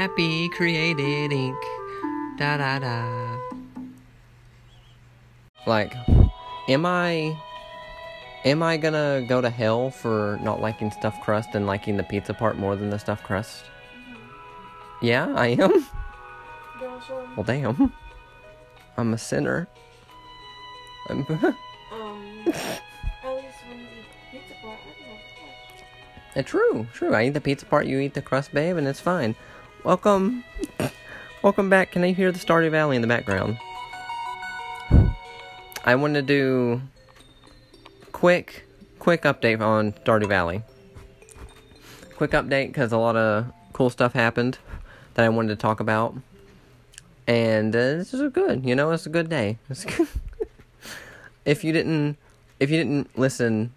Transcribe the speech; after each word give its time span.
happy 0.00 0.48
created 0.48 1.30
ink. 1.30 1.62
Da 2.38 2.56
da 2.56 2.78
da. 2.78 3.38
Like, 5.66 5.94
am 6.70 6.86
I. 6.86 7.38
Am 8.46 8.62
I 8.62 8.78
gonna 8.78 9.26
go 9.28 9.42
to 9.42 9.50
hell 9.50 9.90
for 9.90 10.38
not 10.42 10.62
liking 10.62 10.90
stuffed 10.90 11.20
crust 11.20 11.50
and 11.52 11.66
liking 11.66 11.98
the 11.98 12.02
pizza 12.02 12.32
part 12.32 12.56
more 12.56 12.76
than 12.76 12.88
the 12.88 12.98
stuffed 12.98 13.24
crust? 13.24 13.64
Yeah, 15.02 15.28
I 15.36 15.48
am. 15.48 15.86
Well, 17.36 17.44
damn. 17.44 17.92
I'm 18.96 19.12
a 19.12 19.18
sinner. 19.18 19.68
I'm. 21.10 21.26
Um, 21.92 22.44
at 22.46 22.54
least 22.54 23.58
when 23.68 23.80
you 23.80 23.86
eat 23.98 24.06
pizza 24.30 24.54
part, 24.62 24.78
I 24.78 24.94
don't 25.02 25.08
know. 26.34 26.40
Uh, 26.40 26.42
true, 26.42 26.86
true. 26.94 27.12
I 27.12 27.26
eat 27.26 27.34
the 27.34 27.40
pizza 27.40 27.66
part, 27.66 27.86
you 27.86 27.98
eat 27.98 28.14
the 28.14 28.22
crust, 28.22 28.54
babe, 28.54 28.76
and 28.76 28.86
it's 28.86 29.00
fine. 29.00 29.34
Welcome, 29.84 30.44
welcome 31.42 31.70
back. 31.70 31.92
Can 31.92 32.04
I 32.04 32.12
hear 32.12 32.30
the 32.30 32.38
Stardew 32.38 32.70
Valley 32.70 32.96
in 32.96 33.02
the 33.02 33.08
background? 33.08 33.58
I 35.84 35.94
want 35.94 36.14
to 36.14 36.22
do 36.22 36.82
quick, 38.12 38.64
quick 38.98 39.22
update 39.22 39.60
on 39.60 39.92
Stardew 39.92 40.28
Valley. 40.28 40.62
Quick 42.16 42.32
update 42.32 42.68
because 42.68 42.92
a 42.92 42.98
lot 42.98 43.16
of 43.16 43.52
cool 43.72 43.90
stuff 43.90 44.12
happened 44.12 44.58
that 45.14 45.24
I 45.24 45.28
wanted 45.28 45.48
to 45.48 45.56
talk 45.56 45.80
about, 45.80 46.14
and 47.26 47.74
uh, 47.74 47.78
this 47.78 48.12
is 48.12 48.32
good. 48.32 48.66
You 48.66 48.74
know, 48.74 48.90
it's 48.92 49.06
a 49.06 49.10
good 49.10 49.28
day. 49.28 49.58
Good. 49.68 50.08
if 51.44 51.64
you 51.64 51.72
didn't, 51.72 52.18
if 52.58 52.70
you 52.70 52.76
didn't 52.76 53.18
listen 53.18 53.72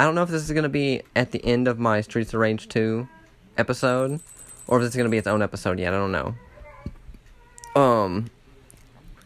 I 0.00 0.04
don't 0.04 0.14
know 0.14 0.22
if 0.22 0.28
this 0.28 0.44
is 0.44 0.52
gonna 0.52 0.68
be 0.68 1.02
at 1.16 1.32
the 1.32 1.44
end 1.44 1.66
of 1.66 1.80
my 1.80 2.02
Streets 2.02 2.32
of 2.32 2.38
Rage 2.38 2.68
2 2.68 3.08
episode, 3.56 4.20
or 4.68 4.78
if 4.78 4.86
it's 4.86 4.94
gonna 4.94 5.08
be 5.08 5.18
its 5.18 5.26
own 5.26 5.42
episode 5.42 5.78
yet. 5.78 5.92
I 5.92 5.96
don't 5.96 6.12
know. 6.12 6.34
Um, 7.74 8.30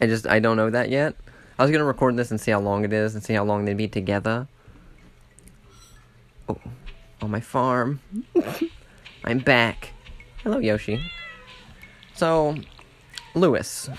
I 0.01 0.07
just 0.07 0.25
I 0.25 0.39
don't 0.39 0.57
know 0.57 0.69
that 0.69 0.89
yet. 0.89 1.15
I 1.59 1.63
was 1.63 1.71
gonna 1.71 1.85
record 1.85 2.15
this 2.15 2.31
and 2.31 2.41
see 2.41 2.51
how 2.51 2.59
long 2.59 2.83
it 2.83 2.93
is 2.93 3.13
and 3.13 3.23
see 3.23 3.33
how 3.33 3.43
long 3.43 3.65
they'd 3.65 3.77
be 3.77 3.87
together. 3.87 4.47
Oh, 6.49 6.59
on 7.21 7.29
my 7.29 7.39
farm. 7.41 7.99
I'm 9.23 9.39
back. 9.39 9.91
Hello, 10.43 10.57
Yoshi. 10.57 11.01
So, 12.15 12.55
Lewis, 13.35 13.89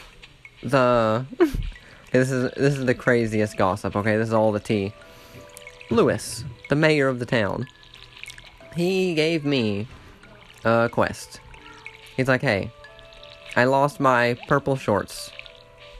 the 0.63 1.25
this 2.13 2.31
is 2.31 2.51
this 2.53 2.77
is 2.77 2.87
the 2.87 2.95
craziest 2.95 3.57
gossip. 3.57 3.97
Okay, 3.97 4.17
this 4.17 4.29
is 4.29 4.35
all 4.35 4.53
the 4.53 4.61
tea. 4.61 4.93
Lewis, 5.91 6.45
the 6.71 6.77
mayor 6.77 7.09
of 7.09 7.19
the 7.19 7.27
town, 7.27 7.67
he 8.75 9.15
gave 9.15 9.45
me 9.45 9.87
a 10.65 10.89
quest. 10.91 11.41
He's 12.17 12.29
like, 12.29 12.43
hey, 12.43 12.71
I 13.57 13.65
lost 13.65 14.01
my 14.01 14.37
purple 14.49 14.77
shorts. 14.77 15.31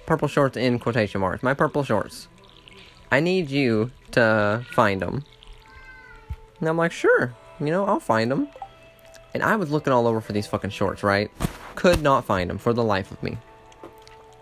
Purple 0.07 0.29
shorts 0.29 0.57
in 0.57 0.79
quotation 0.79 1.21
marks. 1.21 1.43
My 1.43 1.55
purple 1.55 1.83
shorts. 1.83 2.29
I 3.11 3.21
need 3.21 3.51
you 3.51 3.91
to 4.13 4.65
find 4.73 5.01
them. 5.01 5.25
And 6.61 6.69
I'm 6.69 6.77
like, 6.77 6.93
sure, 6.93 7.35
you 7.61 7.67
know, 7.67 7.85
I'll 7.85 8.01
find 8.01 8.31
them. 8.31 8.49
And 9.35 9.43
I 9.43 9.57
was 9.57 9.71
looking 9.71 9.93
all 9.93 10.07
over 10.07 10.21
for 10.21 10.33
these 10.33 10.47
fucking 10.47 10.71
shorts, 10.71 11.03
right? 11.03 11.31
Could 11.75 12.03
not 12.03 12.25
find 12.25 12.49
them 12.49 12.59
for 12.59 12.73
the 12.73 12.85
life 12.85 13.11
of 13.11 13.23
me. 13.23 13.39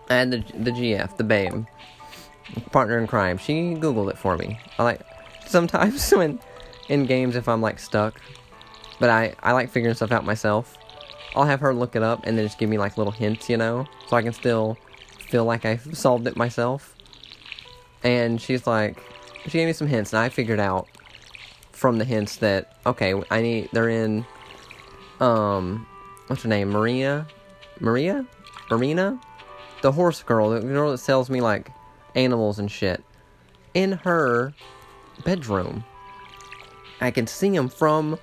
And 0.09 0.31
the, 0.31 0.37
the 0.57 0.71
GF, 0.71 1.17
the 1.17 1.23
babe, 1.23 1.65
partner 2.71 2.99
in 2.99 3.07
crime. 3.07 3.37
She 3.37 3.75
Googled 3.75 4.11
it 4.11 4.17
for 4.17 4.37
me. 4.37 4.59
I 4.77 4.83
like, 4.83 5.01
sometimes 5.47 6.11
when 6.15 6.39
in 6.89 7.05
games 7.05 7.35
if 7.35 7.47
I'm 7.47 7.61
like 7.61 7.79
stuck. 7.79 8.19
But 8.99 9.09
I, 9.09 9.35
I 9.41 9.51
like 9.51 9.69
figuring 9.69 9.95
stuff 9.95 10.11
out 10.11 10.25
myself. 10.25 10.77
I'll 11.35 11.45
have 11.45 11.59
her 11.61 11.73
look 11.73 11.95
it 11.95 12.03
up 12.03 12.25
and 12.25 12.37
then 12.37 12.45
just 12.45 12.59
give 12.59 12.69
me 12.69 12.77
like 12.77 12.97
little 12.97 13.11
hints, 13.11 13.49
you 13.49 13.57
know, 13.57 13.87
so 14.07 14.15
I 14.15 14.21
can 14.21 14.33
still 14.33 14.77
feel 15.17 15.45
like 15.45 15.65
I 15.65 15.77
solved 15.77 16.27
it 16.27 16.37
myself. 16.37 16.95
And 18.03 18.39
she's 18.39 18.67
like, 18.67 19.01
she 19.45 19.57
gave 19.57 19.67
me 19.67 19.73
some 19.73 19.87
hints, 19.87 20.13
and 20.13 20.19
I 20.19 20.29
figured 20.29 20.59
out 20.59 20.87
from 21.71 21.97
the 21.97 22.05
hints 22.05 22.37
that 22.37 22.77
okay, 22.85 23.13
I 23.31 23.41
need 23.41 23.69
they're 23.73 23.89
in, 23.89 24.25
um, 25.19 25.87
what's 26.27 26.43
her 26.43 26.49
name, 26.49 26.69
Maria, 26.69 27.25
Maria, 27.79 28.25
Marina, 28.69 29.19
the 29.81 29.91
horse 29.91 30.23
girl, 30.23 30.49
the 30.49 30.61
girl 30.61 30.91
that 30.91 30.99
sells 30.99 31.29
me 31.29 31.41
like 31.41 31.71
animals 32.15 32.59
and 32.59 32.71
shit. 32.71 33.03
In 33.73 33.93
her 33.93 34.53
bedroom. 35.25 35.83
I 37.01 37.11
can 37.11 37.27
see 37.27 37.53
him 37.53 37.67
from 37.69 38.17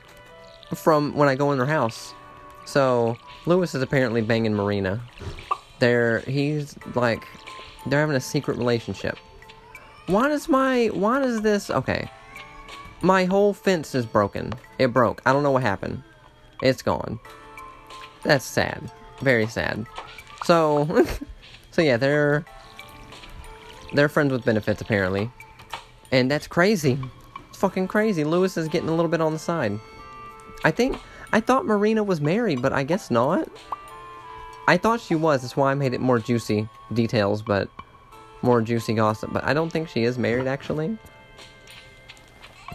from 0.75 1.15
when 1.15 1.29
I 1.29 1.35
go 1.35 1.53
in 1.53 1.59
their 1.59 1.67
house. 1.67 2.15
So 2.65 3.17
Lewis 3.47 3.75
is 3.75 3.83
apparently 3.83 4.21
banging 4.21 4.55
Marina. 4.55 5.01
They're 5.79 6.21
he's 6.21 6.77
like 6.95 7.27
they're 7.87 8.01
having 8.01 8.17
a 8.17 8.21
secret 8.21 8.59
relationship. 8.59 9.19
Why 10.07 10.29
does 10.29 10.49
my 10.49 10.87
why 10.89 11.21
does 11.21 11.43
this 11.43 11.71
okay? 11.71 12.11
My 13.03 13.25
whole 13.25 13.55
fence 13.55 13.95
is 13.95 14.05
broken. 14.05 14.53
It 14.79 14.89
broke. 14.89 15.23
I 15.25 15.33
don't 15.33 15.43
know 15.43 15.51
what 15.51 15.63
happened. 15.63 16.03
It's 16.63 16.83
gone. 16.83 17.19
That's 18.23 18.45
sad. 18.45 18.91
Very 19.21 19.47
sad. 19.47 19.87
So 20.45 21.07
so 21.71 21.83
yeah, 21.83 21.97
they're 21.97 22.45
they're 23.95 24.09
friends 24.09 24.33
with 24.33 24.45
benefits 24.45 24.81
apparently. 24.81 25.31
And 26.13 26.31
that's 26.31 26.47
crazy. 26.47 26.99
It's 27.49 27.59
fucking 27.59 27.89
crazy. 27.89 28.25
Lewis 28.25 28.57
is 28.57 28.69
getting 28.69 28.89
a 28.89 28.95
little 28.95 29.11
bit 29.11 29.21
on 29.21 29.33
the 29.33 29.39
side. 29.39 29.79
I 30.65 30.71
think 30.71 30.99
I 31.33 31.41
thought 31.41 31.67
Marina 31.67 32.03
was 32.03 32.21
married, 32.21 32.63
but 32.63 32.73
I 32.73 32.83
guess 32.83 33.11
not. 33.11 33.49
I 34.69 34.77
thought 34.77 35.01
she 35.01 35.15
was. 35.15 35.43
That's 35.43 35.57
why 35.57 35.73
I 35.73 35.75
made 35.75 35.95
it 35.95 36.01
more 36.01 36.19
juicy 36.19 36.69
details, 36.93 37.43
but 37.43 37.69
more 38.43 38.61
juicy 38.63 38.95
gossip. 38.95 39.33
But 39.33 39.45
I 39.45 39.55
don't 39.55 39.71
think 39.71 39.89
she 39.89 40.05
is 40.05 40.19
married 40.19 40.47
actually. 40.47 40.97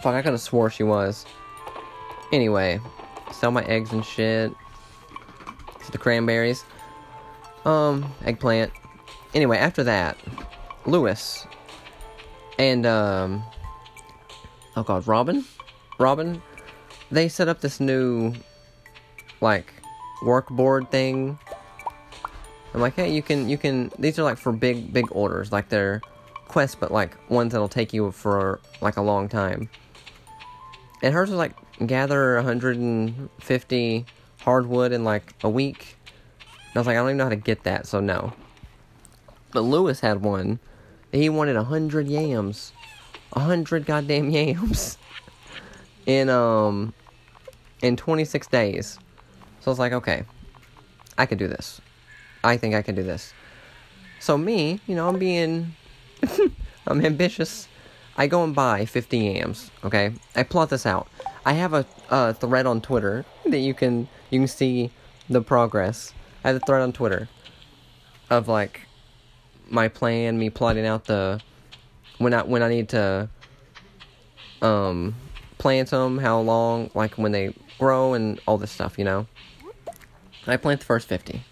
Fuck, 0.02 0.14
I 0.14 0.22
could 0.22 0.32
have 0.32 0.40
swore 0.40 0.70
she 0.70 0.82
was. 0.82 1.24
Anyway, 2.32 2.80
sell 3.32 3.50
my 3.50 3.64
eggs 3.64 3.92
and 3.92 4.04
shit. 4.04 4.52
See 5.80 5.92
the 5.92 5.98
cranberries. 5.98 6.64
Um, 7.64 8.12
eggplant. 8.24 8.72
Anyway, 9.34 9.58
after 9.58 9.82
that, 9.84 10.16
Lewis 10.86 11.46
and 12.58 12.86
um 12.86 13.42
oh 14.76 14.82
god 14.82 15.06
robin 15.06 15.44
robin 15.98 16.40
they 17.10 17.28
set 17.28 17.48
up 17.48 17.60
this 17.60 17.80
new 17.80 18.34
like 19.40 19.72
work 20.22 20.48
board 20.48 20.90
thing. 20.90 21.38
I'm 22.74 22.80
like 22.80 22.94
hey 22.94 23.12
you 23.12 23.22
can 23.22 23.48
you 23.48 23.58
can 23.58 23.90
these 23.98 24.18
are 24.18 24.22
like 24.22 24.38
for 24.38 24.52
big 24.52 24.92
big 24.92 25.06
orders. 25.10 25.52
Like 25.52 25.68
they're 25.68 26.02
quests 26.48 26.76
but 26.76 26.92
like 26.92 27.16
ones 27.30 27.52
that'll 27.52 27.68
take 27.68 27.92
you 27.92 28.10
for 28.12 28.60
like 28.80 28.96
a 28.96 29.02
long 29.02 29.28
time. 29.28 29.68
And 31.02 31.14
hers 31.14 31.30
was 31.30 31.38
like 31.38 31.52
gather 31.86 32.36
150 32.36 34.06
hardwood 34.40 34.92
in 34.92 35.04
like 35.04 35.34
a 35.42 35.48
week. 35.48 35.96
And 36.38 36.76
i 36.76 36.80
was 36.80 36.86
like 36.86 36.96
i 36.96 37.00
don't 37.00 37.08
even 37.08 37.16
know 37.18 37.24
how 37.24 37.30
to 37.30 37.36
get 37.36 37.64
that 37.64 37.86
so 37.86 38.00
no. 38.00 38.32
But 39.52 39.60
lewis 39.60 40.00
had 40.00 40.22
one. 40.22 40.58
He 41.12 41.28
wanted 41.28 41.56
hundred 41.56 42.08
yams, 42.08 42.72
hundred 43.32 43.86
goddamn 43.86 44.30
yams, 44.30 44.98
in 46.06 46.30
um, 46.30 46.94
in 47.82 47.96
26 47.96 48.46
days. 48.46 48.98
So 49.60 49.70
I 49.70 49.70
was 49.70 49.78
like, 49.78 49.92
okay, 49.92 50.24
I 51.18 51.26
could 51.26 51.38
do 51.38 51.48
this. 51.48 51.80
I 52.44 52.56
think 52.56 52.74
I 52.74 52.82
can 52.82 52.94
do 52.94 53.02
this. 53.02 53.34
So 54.20 54.38
me, 54.38 54.80
you 54.86 54.94
know, 54.94 55.08
I'm 55.08 55.18
being, 55.18 55.74
I'm 56.86 57.04
ambitious. 57.04 57.68
I 58.16 58.28
go 58.28 58.42
and 58.44 58.54
buy 58.54 58.86
50 58.86 59.18
yams. 59.18 59.70
Okay, 59.84 60.14
I 60.34 60.42
plot 60.42 60.70
this 60.70 60.86
out. 60.86 61.08
I 61.44 61.52
have 61.52 61.74
a, 61.74 61.84
a 62.08 62.32
thread 62.34 62.66
on 62.66 62.80
Twitter 62.80 63.24
that 63.44 63.58
you 63.58 63.74
can 63.74 64.08
you 64.30 64.40
can 64.40 64.48
see 64.48 64.90
the 65.28 65.42
progress. 65.42 66.12
I 66.44 66.48
have 66.48 66.56
a 66.56 66.66
thread 66.66 66.82
on 66.82 66.92
Twitter 66.92 67.28
of 68.30 68.48
like 68.48 68.82
my 69.68 69.88
plan, 69.88 70.38
me 70.38 70.50
plotting 70.50 70.86
out 70.86 71.04
the 71.04 71.40
when 72.18 72.32
I 72.32 72.42
when 72.42 72.62
I 72.62 72.68
need 72.68 72.88
to 72.90 73.28
um 74.62 75.14
plant 75.66 75.90
them, 75.90 76.18
how 76.18 76.38
long, 76.38 76.88
like 76.94 77.18
when 77.18 77.32
they 77.32 77.52
grow 77.76 78.14
and 78.14 78.40
all 78.46 78.56
this 78.56 78.70
stuff, 78.70 78.96
you 79.00 79.04
know. 79.04 79.26
I 80.46 80.56
plant 80.56 80.78
the 80.78 80.86
first 80.86 81.08
50. 81.08 81.42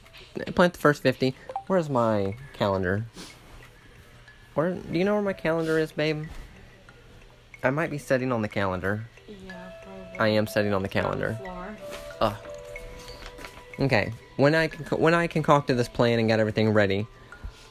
I 0.46 0.50
plant 0.52 0.74
the 0.74 0.78
first 0.78 1.02
50. 1.02 1.34
Where's 1.66 1.90
my 1.90 2.36
calendar? 2.52 3.06
Where 4.54 4.74
do 4.74 4.96
you 4.96 5.04
know 5.04 5.14
where 5.14 5.22
my 5.22 5.32
calendar 5.32 5.80
is, 5.80 5.90
babe? 5.90 6.26
I 7.64 7.70
might 7.70 7.90
be 7.90 7.98
setting 7.98 8.30
on 8.30 8.40
the 8.40 8.46
calendar. 8.48 9.04
Yeah, 9.26 9.72
probably. 9.82 10.18
I 10.20 10.28
am 10.28 10.46
setting 10.46 10.72
on 10.72 10.82
the 10.82 10.88
calendar. 10.88 11.36
Floor. 11.42 11.76
Ugh. 12.20 12.36
Okay. 13.80 14.12
When 14.36 14.54
I 14.54 14.68
conc- 14.68 15.00
when 15.00 15.14
I 15.14 15.26
concocted 15.26 15.76
this 15.76 15.88
plan 15.88 16.20
and 16.20 16.28
got 16.28 16.38
everything 16.38 16.70
ready, 16.70 17.08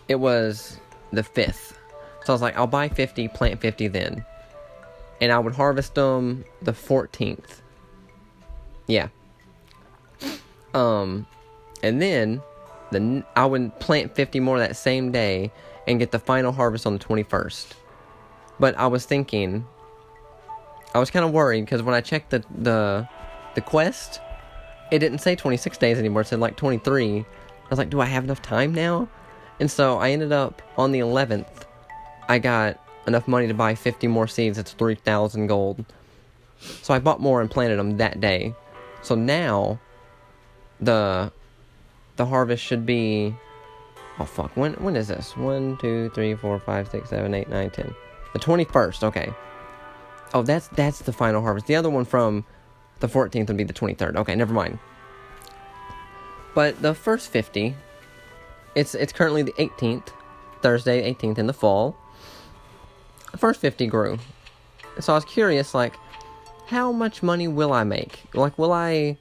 it 0.09 0.15
was 0.15 0.77
the 1.13 1.23
fifth. 1.23 1.79
So 2.25 2.33
I 2.33 2.35
was 2.35 2.41
like, 2.41 2.57
I'll 2.57 2.67
buy 2.67 2.89
fifty, 2.89 3.29
plant 3.29 3.61
fifty 3.61 3.87
then, 3.87 4.25
and 5.23 5.31
I 5.31 5.39
would 5.39 5.55
harvest 5.55 5.95
them 5.95 6.43
the 6.61 6.73
fourteenth. 6.73 7.61
Yeah. 8.87 9.07
Um, 10.73 11.25
And 11.81 12.01
then 12.01 12.41
the 12.91 13.23
I 13.35 13.45
would 13.45 13.79
plant 13.79 14.15
50 14.15 14.39
more 14.41 14.59
that 14.59 14.75
same 14.75 15.11
day 15.11 15.51
and 15.87 15.99
get 15.99 16.11
the 16.11 16.19
final 16.19 16.51
harvest 16.51 16.85
on 16.85 16.93
the 16.97 16.99
21st. 16.99 17.67
But 18.59 18.77
I 18.77 18.87
was 18.87 19.05
thinking 19.05 19.65
I 20.93 20.99
was 20.99 21.09
kind 21.09 21.25
of 21.25 21.31
worried 21.31 21.61
because 21.61 21.81
when 21.81 21.95
I 21.95 22.01
checked 22.01 22.31
the 22.31 22.43
the 22.55 23.07
the 23.55 23.61
quest, 23.61 24.19
it 24.91 24.99
didn't 24.99 25.19
say 25.19 25.35
26 25.35 25.77
days 25.77 25.97
anymore. 25.97 26.21
It 26.21 26.27
said 26.27 26.39
like 26.39 26.55
23. 26.57 27.19
I 27.19 27.25
was 27.69 27.79
like, 27.79 27.89
do 27.89 28.01
I 28.01 28.05
have 28.05 28.23
enough 28.25 28.41
time 28.41 28.73
now? 28.73 29.07
And 29.59 29.69
so 29.71 29.97
I 29.99 30.11
ended 30.11 30.31
up 30.31 30.61
on 30.77 30.91
the 30.91 30.99
11th. 30.99 31.65
I 32.27 32.39
got 32.39 32.79
enough 33.07 33.27
money 33.27 33.47
to 33.47 33.53
buy 33.53 33.75
50 33.75 34.07
more 34.07 34.27
seeds. 34.27 34.57
It's 34.57 34.73
3,000 34.73 35.47
gold. 35.47 35.85
So 36.59 36.93
I 36.93 36.99
bought 36.99 37.19
more 37.19 37.41
and 37.41 37.49
planted 37.49 37.77
them 37.77 37.97
that 37.97 38.21
day. 38.21 38.53
So 39.01 39.15
now 39.15 39.79
the 40.79 41.31
the 42.15 42.25
harvest 42.25 42.63
should 42.63 42.85
be 42.85 43.33
oh 44.19 44.25
fuck 44.25 44.55
when 44.55 44.73
when 44.73 44.95
is 44.95 45.07
this 45.07 45.35
one 45.35 45.77
two 45.77 46.09
three 46.13 46.35
four 46.35 46.59
five 46.59 46.89
six 46.89 47.09
seven 47.09 47.33
eight 47.33 47.49
nine 47.49 47.69
ten 47.69 47.93
the 48.33 48.39
21st 48.39 49.03
okay 49.03 49.31
oh 50.33 50.43
that's 50.43 50.67
that's 50.69 50.99
the 50.99 51.13
final 51.13 51.41
harvest 51.41 51.67
the 51.67 51.75
other 51.75 51.89
one 51.89 52.05
from 52.05 52.45
the 52.99 53.07
14th 53.07 53.47
would 53.47 53.57
be 53.57 53.63
the 53.63 53.73
23rd 53.73 54.15
okay 54.15 54.35
never 54.35 54.53
mind 54.53 54.77
but 56.53 56.79
the 56.81 56.93
first 56.93 57.29
50 57.31 57.75
it's 58.75 58.95
it's 58.95 59.13
currently 59.13 59.41
the 59.41 59.53
18th 59.53 60.09
thursday 60.61 61.11
18th 61.13 61.37
in 61.37 61.47
the 61.47 61.53
fall 61.53 61.95
the 63.33 63.37
first 63.37 63.59
50 63.59 63.87
grew 63.87 64.17
so 64.99 65.11
i 65.11 65.15
was 65.15 65.25
curious 65.25 65.73
like 65.73 65.95
how 66.67 66.91
much 66.91 67.21
money 67.21 67.49
will 67.49 67.73
i 67.73 67.83
make 67.83 68.23
like 68.33 68.57
will 68.57 68.71
i 68.71 69.17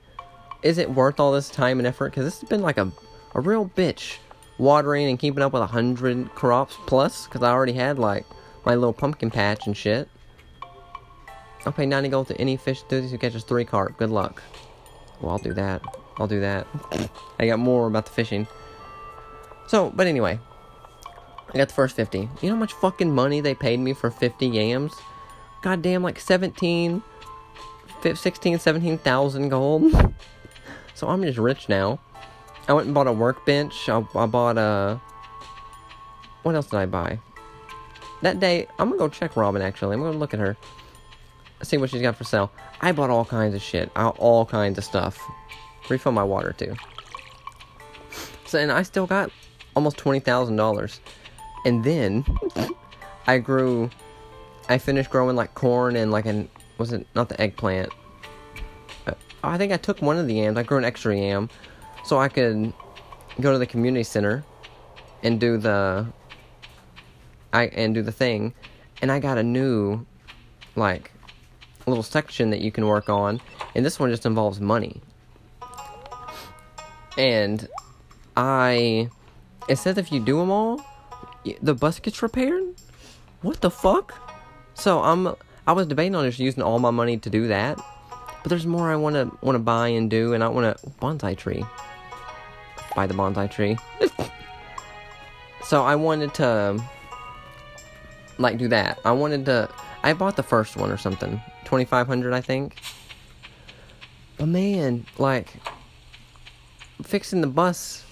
is 0.63 0.79
it 0.79 0.91
worth 0.91 1.21
all 1.21 1.33
this 1.33 1.49
time 1.49 1.79
and 1.79 1.87
effort? 1.87 2.11
Because 2.11 2.25
this 2.25 2.41
has 2.41 2.49
been 2.49 2.63
like 2.63 2.79
a, 2.79 2.91
a 3.35 3.41
real 3.41 3.69
bitch 3.69 4.19
watering 4.59 5.09
and 5.09 5.19
keeping 5.19 5.43
up 5.43 5.53
with 5.53 5.63
a 5.63 5.67
hundred 5.67 6.35
crops 6.35 6.77
plus. 6.87 7.27
Because 7.27 7.43
I 7.43 7.51
already 7.51 7.73
had 7.73 7.99
like 7.99 8.25
my 8.65 8.75
little 8.75 8.93
pumpkin 8.93 9.31
patch 9.31 9.67
and 9.67 9.77
shit. 9.77 10.09
I'll 11.65 11.73
pay 11.73 11.87
90 11.87 12.09
gold 12.09 12.29
to 12.29 12.41
any 12.41 12.57
fish 12.57 12.83
who 12.89 13.19
catches 13.19 13.45
three 13.45 13.65
carp. 13.65 13.97
Good 13.97 14.11
luck. 14.11 14.43
Well, 15.21 15.33
I'll 15.33 15.39
do 15.39 15.55
that. 15.55 15.83
I'll 16.19 16.27
do 16.27 16.41
that. 16.41 16.67
I 17.39 17.47
got 17.47 17.59
more 17.59 17.87
about 17.87 18.07
the 18.07 18.13
fishing. 18.13 18.47
So, 19.69 19.91
but 19.91 20.07
anyway. 20.07 20.41
I 21.53 21.59
got 21.59 21.69
the 21.69 21.75
first 21.75 21.97
50. 21.97 22.19
You 22.19 22.29
know 22.43 22.51
how 22.51 22.57
much 22.57 22.73
fucking 22.73 23.15
money 23.15 23.41
they 23.41 23.55
paid 23.55 23.79
me 23.79 23.93
for 23.93 24.11
50 24.11 24.47
yams? 24.47 24.95
Goddamn, 25.63 26.03
like 26.03 26.19
17, 26.19 27.03
16, 28.15 28.59
17,000 28.59 29.49
gold. 29.49 30.15
So 30.95 31.09
I'm 31.09 31.23
just 31.23 31.39
rich 31.39 31.69
now. 31.69 31.99
I 32.69 32.75
went 32.75 32.87
and 32.87 32.95
bought 32.95 33.07
a 33.07 33.13
workbench. 33.13 33.89
I, 33.89 34.05
I 34.15 34.27
bought 34.27 34.59
a. 34.59 35.01
What 36.43 36.55
else 36.55 36.67
did 36.67 36.77
I 36.77 36.87
buy? 36.87 37.19
That 38.23 38.39
day, 38.39 38.67
I'm 38.79 38.89
gonna 38.89 38.99
go 38.99 39.09
check 39.09 39.37
Robin 39.37 39.63
actually. 39.63 39.95
I'm 39.95 40.03
gonna 40.03 40.19
look 40.19 40.35
at 40.35 40.41
her. 40.41 40.57
See 41.63 41.77
what 41.77 41.91
she's 41.91 42.03
got 42.03 42.17
for 42.17 42.25
sale. 42.25 42.53
I 42.81 42.93
bought 42.93 43.11
all 43.11 43.25
kinds 43.25 43.55
of 43.55 43.63
shit. 43.63 43.91
All 43.97 44.45
kinds 44.47 44.79
of 44.79 44.85
stuff. 44.85 45.19
Refill 45.89 46.13
my 46.13 46.23
water 46.23 46.53
too. 46.53 46.75
So, 48.47 48.59
and 48.59 48.71
I 48.71 48.83
still 48.83 49.07
got 49.07 49.31
almost 49.75 49.97
$20,000. 49.97 51.01
And 51.65 51.85
then 51.85 52.25
I 53.27 53.39
grew. 53.39 53.91
I 54.69 54.79
finished 54.79 55.11
growing 55.11 55.37
like 55.37 55.55
corn 55.55 55.97
and 55.97 56.11
like 56.11 56.27
an. 56.27 56.49
Was 56.79 56.93
it 56.93 57.07
not 57.15 57.29
the 57.29 57.41
eggplant? 57.41 57.91
Uh, 59.07 59.13
I 59.45 59.59
think 59.59 59.73
I 59.73 59.77
took 59.77 60.01
one 60.03 60.19
of 60.19 60.27
the 60.27 60.35
yams. 60.35 60.57
I 60.57 60.63
grew 60.63 60.79
an 60.79 60.85
extra 60.85 61.17
yam, 61.17 61.49
so 62.05 62.19
I 62.19 62.29
could 62.29 62.73
go 63.41 63.53
to 63.53 63.59
the 63.59 63.67
community 63.67 64.05
center 64.05 64.45
and 65.23 65.39
do 65.39 65.57
the 65.57 66.07
I 67.53 67.67
and 67.67 67.95
do 67.95 68.03
the 68.03 68.13
thing. 68.13 68.55
And 69.01 69.11
I 69.13 69.19
got 69.19 69.39
a 69.39 69.43
new 69.43 70.05
like 70.77 71.13
little 71.87 72.03
section 72.03 72.51
that 72.51 72.61
you 72.61 72.73
can 72.73 72.87
work 72.87 73.09
on, 73.09 73.41
and 73.75 73.85
this 73.85 74.01
one 74.01 74.11
just 74.11 74.27
involves 74.27 74.61
money. 74.61 75.01
And 77.19 77.69
I 78.37 79.09
it 79.69 79.77
says 79.77 79.99
if 79.99 80.11
you 80.11 80.21
do 80.21 80.39
them 80.39 80.51
all, 80.51 80.85
the 81.61 81.75
bus 81.75 81.99
gets 82.01 82.23
repaired. 82.23 82.75
What 83.43 83.61
the 83.61 83.71
fuck? 83.71 84.15
So 84.75 85.03
I'm 85.03 85.35
I 85.67 85.73
was 85.73 85.87
debating 85.87 86.15
on 86.15 86.25
just 86.25 86.39
using 86.39 86.63
all 86.63 86.79
my 86.79 86.91
money 86.91 87.19
to 87.19 87.31
do 87.31 87.49
that 87.49 87.79
but 88.43 88.49
there's 88.49 88.67
more 88.67 88.91
I 88.91 88.97
want 88.97 89.15
to 89.15 89.31
want 89.45 89.55
to 89.55 89.61
buy 89.61 89.89
and 89.89 90.11
do, 90.11 90.33
and 90.33 90.43
I 90.43 90.49
want 90.49 90.77
to 90.77 90.91
bonsai 91.01 91.37
tree. 91.37 91.65
Buy 92.97 93.07
the 93.07 93.15
bonsai 93.15 93.51
tree. 93.51 93.79
so 95.65 95.85
I 95.85 95.95
wanted 95.95 96.35
to 96.35 96.83
like 98.39 98.59
do 98.59 98.69
that. 98.69 98.99
I 99.05 99.13
wanted 99.13 99.47
to. 99.47 99.69
I 100.03 100.13
bought 100.13 100.35
the 100.35 100.43
first 100.43 100.77
one 100.77 100.91
or 100.91 100.97
something, 100.97 101.41
twenty 101.65 101.85
five 101.85 102.09
hundred, 102.09 102.33
I 102.33 102.41
think. 102.41 102.77
But 104.39 104.47
man, 104.47 105.07
like 105.19 105.55
fixing 107.05 107.43
the 107.43 107.47
bus, 107.47 108.05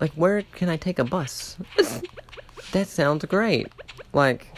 like 0.00 0.10
where 0.12 0.42
can 0.42 0.68
I 0.68 0.76
take 0.76 0.98
a 0.98 1.04
bus? 1.04 1.56
that 2.76 2.88
sounds 2.88 3.24
great. 3.24 3.68
Like 4.12 4.54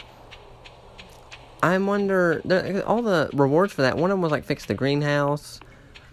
I 1.63 1.77
wonder 1.77 2.41
the, 2.43 2.85
all 2.85 3.01
the 3.01 3.29
rewards 3.33 3.71
for 3.71 3.81
that. 3.83 3.97
One 3.97 4.11
of 4.11 4.15
them 4.15 4.21
was 4.21 4.31
like 4.31 4.43
fix 4.43 4.65
the 4.65 4.73
greenhouse. 4.73 5.61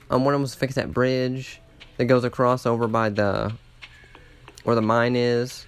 Um, 0.08 0.24
one 0.24 0.32
of 0.32 0.38
them 0.38 0.42
was 0.42 0.54
fix 0.54 0.76
that 0.76 0.92
bridge 0.92 1.60
that 1.96 2.04
goes 2.04 2.22
across 2.22 2.64
over 2.64 2.86
by 2.86 3.08
the 3.08 3.52
where 4.62 4.76
the 4.76 4.82
mine 4.82 5.16
is. 5.16 5.66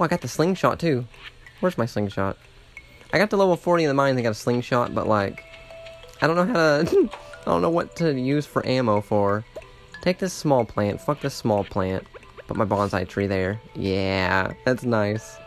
Oh, 0.00 0.04
I 0.04 0.08
got 0.08 0.20
the 0.20 0.28
slingshot 0.28 0.80
too. 0.80 1.06
Where's 1.60 1.78
my 1.78 1.86
slingshot? 1.86 2.36
I 3.12 3.18
got 3.18 3.30
the 3.30 3.36
level 3.36 3.56
40 3.56 3.84
in 3.84 3.88
the 3.88 3.94
mine. 3.94 4.18
I 4.18 4.22
got 4.22 4.30
a 4.30 4.34
slingshot, 4.34 4.94
but 4.94 5.06
like, 5.06 5.44
I 6.20 6.26
don't 6.26 6.36
know 6.36 6.44
how 6.44 6.82
to. 6.82 7.10
I 7.40 7.50
don't 7.50 7.62
know 7.62 7.70
what 7.70 7.96
to 7.96 8.12
use 8.12 8.46
for 8.46 8.66
ammo 8.66 9.00
for. 9.00 9.44
Take 10.02 10.18
this 10.18 10.32
small 10.32 10.64
plant. 10.64 11.00
Fuck 11.00 11.20
this 11.20 11.34
small 11.34 11.62
plant. 11.64 12.04
Put 12.46 12.56
my 12.56 12.64
bonsai 12.64 13.08
tree 13.08 13.26
there. 13.26 13.60
Yeah, 13.74 14.52
that's 14.64 14.82
nice. 14.82 15.38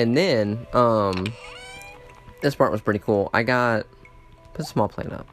And 0.00 0.16
then, 0.16 0.66
um, 0.72 1.30
this 2.40 2.54
part 2.54 2.72
was 2.72 2.80
pretty 2.80 3.00
cool. 3.00 3.28
I 3.34 3.42
got 3.42 3.86
put 4.54 4.64
a 4.64 4.64
small 4.64 4.88
plane 4.88 5.12
up. 5.12 5.28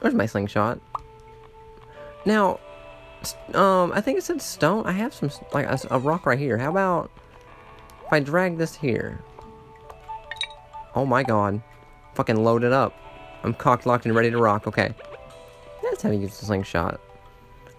Where's 0.00 0.12
my 0.12 0.26
slingshot? 0.26 0.78
Now, 2.26 2.60
um, 3.54 3.90
I 3.94 4.02
think 4.02 4.18
it 4.18 4.22
said 4.22 4.42
stone. 4.42 4.84
I 4.84 4.92
have 4.92 5.14
some 5.14 5.30
like 5.54 5.64
a, 5.64 5.78
a 5.90 5.98
rock 5.98 6.26
right 6.26 6.38
here. 6.38 6.58
How 6.58 6.68
about 6.68 7.10
if 8.04 8.12
I 8.12 8.20
drag 8.20 8.58
this 8.58 8.74
here? 8.74 9.18
Oh 10.94 11.06
my 11.06 11.22
god, 11.22 11.62
fucking 12.16 12.44
load 12.44 12.64
it 12.64 12.72
up. 12.72 12.94
I'm 13.44 13.54
cocked, 13.54 13.86
locked, 13.86 14.04
and 14.04 14.14
ready 14.14 14.30
to 14.30 14.36
rock. 14.36 14.66
Okay, 14.66 14.92
that's 15.82 16.02
how 16.02 16.10
you 16.10 16.20
use 16.20 16.38
the 16.38 16.44
slingshot. 16.44 17.00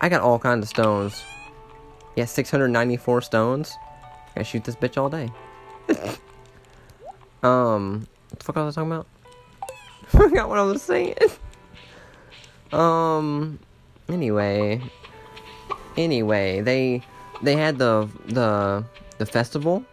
I 0.01 0.10
got 0.10 0.22
all 0.22 0.39
kinds 0.39 0.63
of 0.63 0.70
stones. 0.70 1.24
Yeah, 2.15 2.25
694 2.25 3.22
stones. 3.22 3.77
I 4.36 4.42
shoot 4.42 4.63
this 4.63 4.75
bitch 4.75 4.98
all 5.00 5.12
day. 5.12 5.30
um, 7.44 8.08
what 8.30 8.39
the 8.39 8.46
fuck 8.46 8.56
was 8.56 8.77
I 8.77 8.82
talking 8.82 8.92
about? 8.92 9.08
I 10.13 10.18
Forgot 10.18 10.50
what 10.50 10.60
I 10.60 10.63
was 10.63 10.82
saying. 10.82 11.15
um. 12.72 13.60
Anyway. 14.10 14.82
Anyway, 15.98 16.62
they 16.62 17.01
they 17.42 17.56
had 17.56 17.77
the 17.77 18.10
the 18.27 18.84
the 19.18 19.25
festival, 19.25 19.84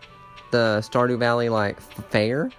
the 0.50 0.80
Stardew 0.82 1.18
Valley 1.18 1.49
like 1.49 1.80
fair. 1.80 2.50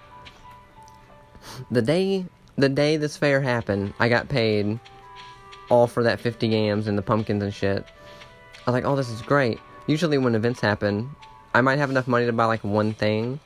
The 1.70 1.82
day 1.82 2.24
the 2.56 2.68
day 2.68 2.96
this 2.96 3.16
fair 3.16 3.40
happened, 3.40 3.94
I 3.98 4.08
got 4.08 4.28
paid 4.28 4.78
all 5.70 5.86
for 5.86 6.02
that 6.02 6.20
50 6.20 6.46
yams 6.46 6.86
and 6.86 6.96
the 6.96 7.02
pumpkins 7.02 7.42
and 7.42 7.52
shit. 7.52 7.84
I 7.84 8.70
was 8.70 8.74
like, 8.74 8.84
oh, 8.84 8.96
this 8.96 9.08
is 9.08 9.22
great. 9.22 9.58
Usually 9.86 10.18
when 10.18 10.34
events 10.34 10.60
happen, 10.60 11.10
I 11.54 11.60
might 11.60 11.78
have 11.78 11.88
enough 11.88 12.08
money 12.08 12.26
to 12.26 12.32
buy 12.32 12.46
like 12.46 12.64
one 12.64 12.92
thing, 12.92 13.38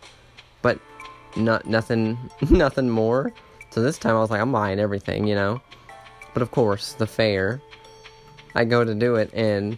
but 0.62 0.81
not 1.37 1.67
nothing 1.67 2.19
nothing 2.50 2.88
more. 2.88 3.33
So 3.71 3.83
this 3.83 3.99
time 3.99 4.17
I 4.17 4.21
was 4.21 4.31
like, 4.31 4.41
I'm 4.41 4.50
buying 4.50 4.81
everything, 4.81 5.27
you 5.27 5.35
know. 5.35 5.61
But 6.33 6.43
of 6.43 6.50
course, 6.50 6.95
the 6.95 7.07
fair, 7.07 7.61
I 8.55 8.65
go 8.65 8.85
to 8.85 8.95
do 8.95 9.17
it, 9.17 9.31
and 9.35 9.77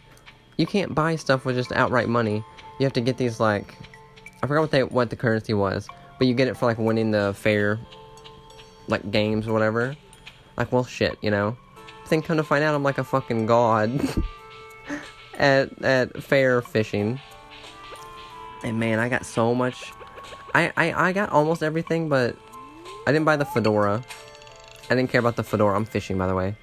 you 0.56 0.66
can't 0.66 0.94
buy 0.94 1.16
stuff 1.16 1.44
with 1.44 1.56
just 1.56 1.72
outright 1.72 2.08
money. 2.08 2.44
You 2.78 2.84
have 2.84 2.92
to 2.94 3.00
get 3.00 3.16
these 3.16 3.40
like, 3.40 3.76
I 4.42 4.46
forgot 4.46 4.60
what 4.60 4.70
they 4.70 4.84
what 4.84 5.10
the 5.10 5.16
currency 5.16 5.54
was, 5.54 5.88
but 6.18 6.28
you 6.28 6.34
get 6.34 6.48
it 6.48 6.56
for 6.56 6.66
like 6.66 6.78
winning 6.78 7.10
the 7.10 7.34
fair, 7.36 7.80
like 8.86 9.10
games 9.10 9.48
or 9.48 9.52
whatever. 9.52 9.96
Like, 10.56 10.70
well, 10.70 10.84
shit, 10.84 11.18
you 11.20 11.30
know. 11.30 11.56
Then 12.08 12.22
come 12.22 12.36
to 12.38 12.42
find 12.42 12.64
out, 12.64 12.74
I'm 12.74 12.82
like 12.82 12.98
a 12.98 13.04
fucking 13.04 13.46
god 13.46 14.00
at 15.38 15.82
at 15.82 16.22
fair 16.22 16.60
fishing. 16.60 17.20
And 18.62 18.78
man, 18.78 18.98
I 18.98 19.08
got 19.08 19.24
so 19.24 19.54
much 19.54 19.92
I, 20.54 20.72
I, 20.76 21.08
I 21.08 21.12
got 21.12 21.30
almost 21.30 21.62
everything, 21.62 22.08
but 22.08 22.36
I 23.06 23.12
didn't 23.12 23.24
buy 23.24 23.36
the 23.36 23.44
fedora. 23.44 24.04
I 24.88 24.94
didn't 24.94 25.10
care 25.10 25.20
about 25.20 25.36
the 25.36 25.44
fedora. 25.44 25.76
I'm 25.76 25.84
fishing, 25.84 26.18
by 26.18 26.26
the 26.26 26.34
way. 26.34 26.56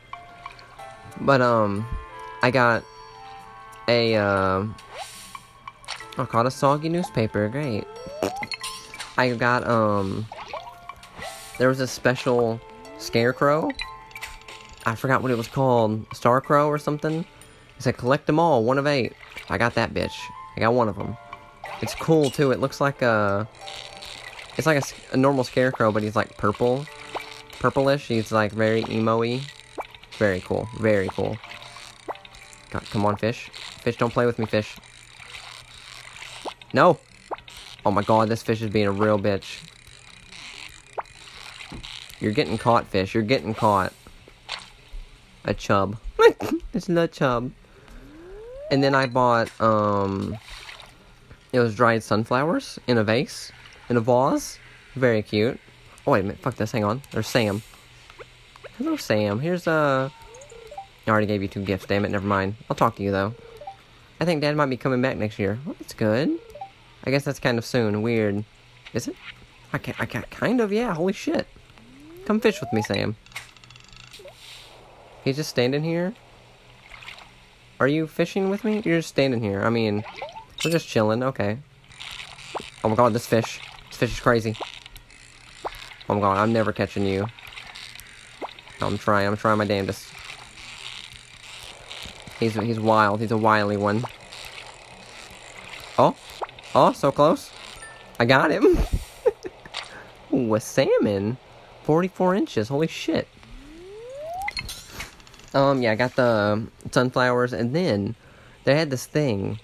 But, 1.21 1.41
um, 1.41 1.87
I 2.41 2.51
got 2.51 2.83
a, 3.87 4.15
uh, 4.15 4.65
I 6.17 6.25
caught 6.25 6.45
a 6.45 6.51
soggy 6.51 6.89
newspaper. 6.89 7.47
Great. 7.47 7.85
I 9.17 9.33
got, 9.33 9.65
um, 9.65 10.27
there 11.57 11.69
was 11.69 11.79
a 11.79 11.87
special 11.87 12.59
scarecrow. 12.99 13.69
I 14.85 14.95
forgot 14.95 15.21
what 15.21 15.31
it 15.31 15.37
was 15.37 15.47
called. 15.47 16.07
Starcrow 16.09 16.67
or 16.67 16.77
something. 16.77 17.19
It 17.77 17.83
said 17.83 17.97
collect 17.97 18.27
them 18.27 18.39
all, 18.39 18.63
one 18.63 18.77
of 18.77 18.85
eight. 18.85 19.13
I 19.49 19.57
got 19.57 19.75
that 19.75 19.93
bitch. 19.93 20.13
I 20.55 20.59
got 20.59 20.73
one 20.73 20.89
of 20.89 20.97
them. 20.97 21.17
It's 21.81 21.93
cool 21.95 22.29
too. 22.29 22.51
It 22.51 22.59
looks 22.59 22.81
like 22.81 23.01
a, 23.01 23.47
it's 24.57 24.65
like 24.65 24.77
a, 24.77 25.13
a 25.13 25.17
normal 25.17 25.43
scarecrow, 25.43 25.91
but 25.91 26.03
he's 26.03 26.15
like 26.15 26.35
purple, 26.37 26.85
purplish. 27.59 28.07
He's 28.07 28.31
like 28.31 28.51
very 28.51 28.83
emo-y. 28.89 29.41
Very 30.17 30.41
cool. 30.41 30.67
Very 30.79 31.07
cool. 31.09 31.37
God, 32.71 32.83
come 32.89 33.05
on, 33.05 33.15
fish. 33.17 33.49
Fish, 33.81 33.97
don't 33.97 34.11
play 34.11 34.25
with 34.25 34.39
me, 34.39 34.45
fish. 34.45 34.75
No! 36.73 36.99
Oh 37.85 37.91
my 37.91 38.01
god, 38.01 38.27
this 38.27 38.43
fish 38.43 38.61
is 38.61 38.69
being 38.69 38.87
a 38.87 38.91
real 38.91 39.19
bitch. 39.19 39.63
You're 42.19 42.31
getting 42.31 42.57
caught, 42.57 42.87
fish. 42.87 43.13
You're 43.13 43.23
getting 43.23 43.53
caught. 43.53 43.93
A 45.45 45.53
chub. 45.53 45.97
it's 46.73 46.89
not 46.89 47.03
a 47.03 47.07
chub. 47.07 47.51
And 48.71 48.83
then 48.83 48.95
I 48.95 49.05
bought, 49.05 49.49
um... 49.61 50.37
It 51.57 51.61
was 51.61 51.73
dried 51.73 52.03
sunflowers 52.03 52.77
in 52.85 52.99
a 52.99 53.03
vase. 53.03 53.51
In 53.89 53.97
a 53.97 53.99
vase. 53.99 54.59
Very 54.93 55.23
cute. 55.23 55.59
Oh, 56.05 56.11
wait 56.11 56.19
a 56.19 56.23
minute. 56.23 56.37
Fuck 56.37 56.53
this. 56.53 56.71
Hang 56.71 56.83
on. 56.83 57.01
There's 57.09 57.25
Sam. 57.25 57.63
Hello, 58.77 58.95
Sam. 58.95 59.39
Here's, 59.39 59.67
uh... 59.67 60.11
I 61.07 61.09
already 61.09 61.25
gave 61.25 61.41
you 61.41 61.47
two 61.47 61.63
gifts, 61.63 61.87
damn 61.87 62.05
it. 62.05 62.11
Never 62.11 62.27
mind. 62.27 62.57
I'll 62.69 62.75
talk 62.75 62.95
to 62.97 63.03
you, 63.03 63.09
though. 63.09 63.33
I 64.19 64.25
think 64.25 64.41
Dad 64.41 64.55
might 64.55 64.67
be 64.67 64.77
coming 64.77 65.01
back 65.01 65.17
next 65.17 65.39
year. 65.39 65.57
Well, 65.65 65.75
that's 65.79 65.95
good. 65.95 66.37
I 67.05 67.09
guess 67.09 67.23
that's 67.23 67.39
kind 67.39 67.57
of 67.57 67.65
soon. 67.65 68.03
Weird. 68.03 68.43
Is 68.93 69.07
it? 69.07 69.15
I 69.73 69.79
can't, 69.79 69.99
I 69.99 70.05
can't, 70.05 70.29
kind 70.29 70.61
of, 70.61 70.71
yeah. 70.71 70.93
Holy 70.93 71.13
shit. 71.13 71.47
Come 72.25 72.39
fish 72.39 72.61
with 72.61 72.71
me, 72.71 72.83
Sam. 72.83 73.15
He's 75.23 75.37
just 75.37 75.49
standing 75.49 75.83
here? 75.83 76.13
Are 77.79 77.87
you 77.87 78.05
fishing 78.05 78.51
with 78.51 78.63
me? 78.63 78.83
You're 78.85 78.99
just 78.99 79.09
standing 79.09 79.41
here. 79.41 79.63
I 79.63 79.71
mean, 79.71 80.03
we're 80.63 80.71
just 80.71 80.87
chilling. 80.87 81.23
Okay. 81.23 81.59
Oh 82.83 82.89
my 82.89 82.95
god, 82.95 83.13
this 83.13 83.27
fish. 83.27 83.59
This 83.89 83.97
fish 83.97 84.11
is 84.13 84.19
crazy. 84.19 84.55
Oh 86.09 86.15
my 86.15 86.21
god, 86.21 86.37
I'm 86.37 86.53
never 86.53 86.71
catching 86.71 87.05
you. 87.05 87.27
I'm 88.81 88.97
trying. 88.97 89.27
I'm 89.27 89.37
trying 89.37 89.57
my 89.57 89.65
damnedest. 89.65 90.11
He's 92.39 92.53
he's 92.55 92.79
wild. 92.79 93.19
He's 93.19 93.31
a 93.31 93.37
wily 93.37 93.77
one. 93.77 94.03
Oh, 95.97 96.15
oh, 96.75 96.91
so 96.93 97.11
close. 97.11 97.51
I 98.19 98.25
got 98.25 98.51
him. 98.51 98.77
Ooh, 100.33 100.55
a 100.55 100.59
salmon. 100.59 101.37
44 101.83 102.35
inches. 102.35 102.67
Holy 102.67 102.87
shit. 102.87 103.27
Um, 105.53 105.81
yeah, 105.81 105.93
I 105.93 105.95
got 105.95 106.15
the 106.15 106.67
sunflowers, 106.91 107.53
and 107.53 107.73
then 107.73 108.15
they 108.65 108.75
had 108.75 108.89
this 108.89 109.05
thing 109.05 109.59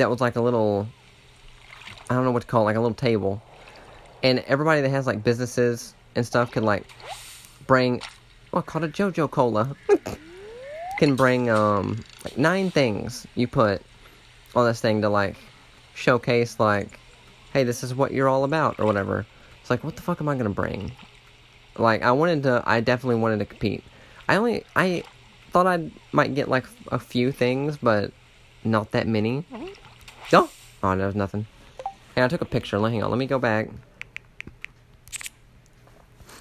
that 0.00 0.10
was 0.10 0.20
like 0.20 0.36
a 0.36 0.40
little, 0.40 0.86
I 2.10 2.14
don't 2.14 2.24
know 2.24 2.32
what 2.32 2.42
to 2.42 2.48
call 2.48 2.62
it, 2.62 2.64
like 2.66 2.76
a 2.76 2.80
little 2.80 2.94
table. 2.94 3.42
And 4.22 4.40
everybody 4.40 4.80
that 4.80 4.90
has 4.90 5.06
like 5.06 5.22
businesses 5.22 5.94
and 6.14 6.26
stuff 6.26 6.50
could 6.50 6.64
like 6.64 6.84
bring, 7.66 8.00
oh, 8.52 8.58
I 8.58 8.62
called 8.62 8.84
it 8.84 8.92
JoJo 8.92 9.30
Cola. 9.30 9.76
can 10.98 11.14
bring 11.14 11.48
um 11.48 11.96
like 12.24 12.36
nine 12.36 12.70
things 12.72 13.24
you 13.36 13.46
put 13.46 13.80
on 14.56 14.66
this 14.66 14.80
thing 14.80 15.02
to 15.02 15.08
like 15.08 15.36
showcase 15.94 16.58
like, 16.58 16.98
hey, 17.52 17.64
this 17.64 17.82
is 17.82 17.94
what 17.94 18.12
you're 18.12 18.28
all 18.28 18.44
about 18.44 18.78
or 18.78 18.86
whatever. 18.86 19.26
It's 19.60 19.70
like, 19.70 19.84
what 19.84 19.96
the 19.96 20.02
fuck 20.02 20.20
am 20.20 20.28
I 20.28 20.34
gonna 20.34 20.50
bring? 20.50 20.92
Like, 21.76 22.02
I 22.02 22.10
wanted 22.12 22.42
to, 22.44 22.62
I 22.66 22.80
definitely 22.80 23.20
wanted 23.20 23.38
to 23.38 23.44
compete. 23.44 23.84
I 24.28 24.36
only, 24.36 24.64
I 24.74 25.04
thought 25.50 25.66
I 25.66 25.90
might 26.12 26.34
get 26.34 26.48
like 26.48 26.64
a 26.88 26.98
few 26.98 27.30
things, 27.30 27.76
but 27.76 28.12
not 28.64 28.90
that 28.92 29.06
many. 29.06 29.44
Oh, 30.32 30.50
oh, 30.82 30.96
there's 30.96 31.14
nothing. 31.14 31.46
Hey, 32.14 32.22
I 32.22 32.28
took 32.28 32.42
a 32.42 32.46
picture. 32.46 32.78
Hang 32.78 33.02
on, 33.02 33.10
let 33.10 33.18
me 33.18 33.26
go 33.26 33.38
back. 33.38 33.70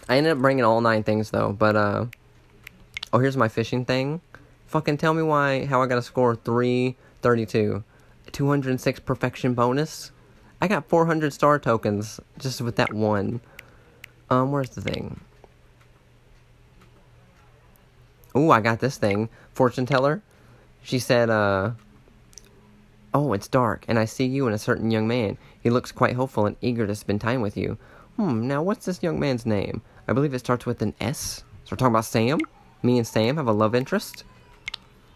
I 0.10 0.18
ended 0.18 0.34
up 0.34 0.40
bringing 0.40 0.66
all 0.66 0.82
nine 0.82 1.04
things 1.04 1.32
though, 1.32 1.54
but 1.54 1.76
uh, 1.76 2.06
oh, 3.14 3.20
here's 3.20 3.38
my 3.38 3.48
fishing 3.48 3.86
thing. 3.86 4.22
Fucking 4.68 4.98
tell 4.98 5.14
me 5.14 5.24
why, 5.24 5.66
how 5.66 5.82
I 5.82 5.88
got 5.88 5.98
a 5.98 6.02
score 6.02 6.36
332. 6.36 7.84
206 8.32 9.00
perfection 9.02 9.54
bonus. 9.54 10.12
I 10.62 10.68
got 10.68 10.90
400 10.90 11.32
star 11.34 11.58
tokens 11.60 12.20
just 12.38 12.60
with 12.62 12.76
that 12.76 12.94
one. 12.94 13.40
Um, 14.30 14.52
where's 14.52 14.72
the 14.72 14.82
thing? 14.82 15.22
Ooh, 18.36 18.52
I 18.52 18.60
got 18.60 18.80
this 18.80 18.98
thing. 18.98 19.30
Fortune 19.54 19.86
teller. 19.86 20.22
She 20.84 21.00
said, 21.00 21.30
uh, 21.30 21.72
Oh, 23.18 23.34
it's 23.34 23.48
dark, 23.48 23.84
and 23.88 23.98
I 23.98 24.06
see 24.06 24.28
you 24.28 24.46
and 24.46 24.54
a 24.54 24.60
certain 24.60 24.92
young 24.92 25.08
man. 25.08 25.40
He 25.60 25.72
looks 25.72 25.92
quite 25.92 26.16
hopeful 26.16 26.46
and 26.46 26.56
eager 26.62 26.86
to 26.86 26.94
spend 26.94 27.20
time 27.20 27.42
with 27.42 27.58
you. 27.58 27.80
Hmm, 28.16 28.48
now 28.48 28.62
what's 28.62 28.86
this 28.86 29.02
young 29.02 29.20
man's 29.20 29.44
name? 29.44 29.82
I 30.08 30.14
believe 30.14 30.36
it 30.36 30.40
starts 30.40 30.68
with 30.68 30.84
an 30.84 30.94
S. 31.02 31.44
So 31.64 31.72
we're 31.72 31.78
talking 31.78 31.96
about 31.96 32.06
Sam? 32.06 32.38
Me 32.84 33.00
and 33.00 33.08
Sam 33.08 33.38
have 33.38 33.48
a 33.48 33.52
love 33.52 33.74
interest? 33.74 34.24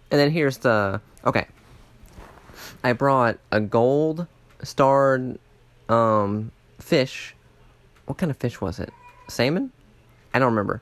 And 0.09 0.19
then 0.19 0.31
here's 0.31 0.57
the. 0.57 0.99
Okay. 1.25 1.45
I 2.83 2.93
brought 2.93 3.37
a 3.51 3.61
gold 3.61 4.25
starred 4.63 5.37
um, 5.87 6.51
fish. 6.79 7.35
What 8.07 8.17
kind 8.17 8.31
of 8.31 8.37
fish 8.37 8.59
was 8.59 8.79
it? 8.79 8.91
Salmon? 9.27 9.71
I 10.33 10.39
don't 10.39 10.49
remember. 10.49 10.81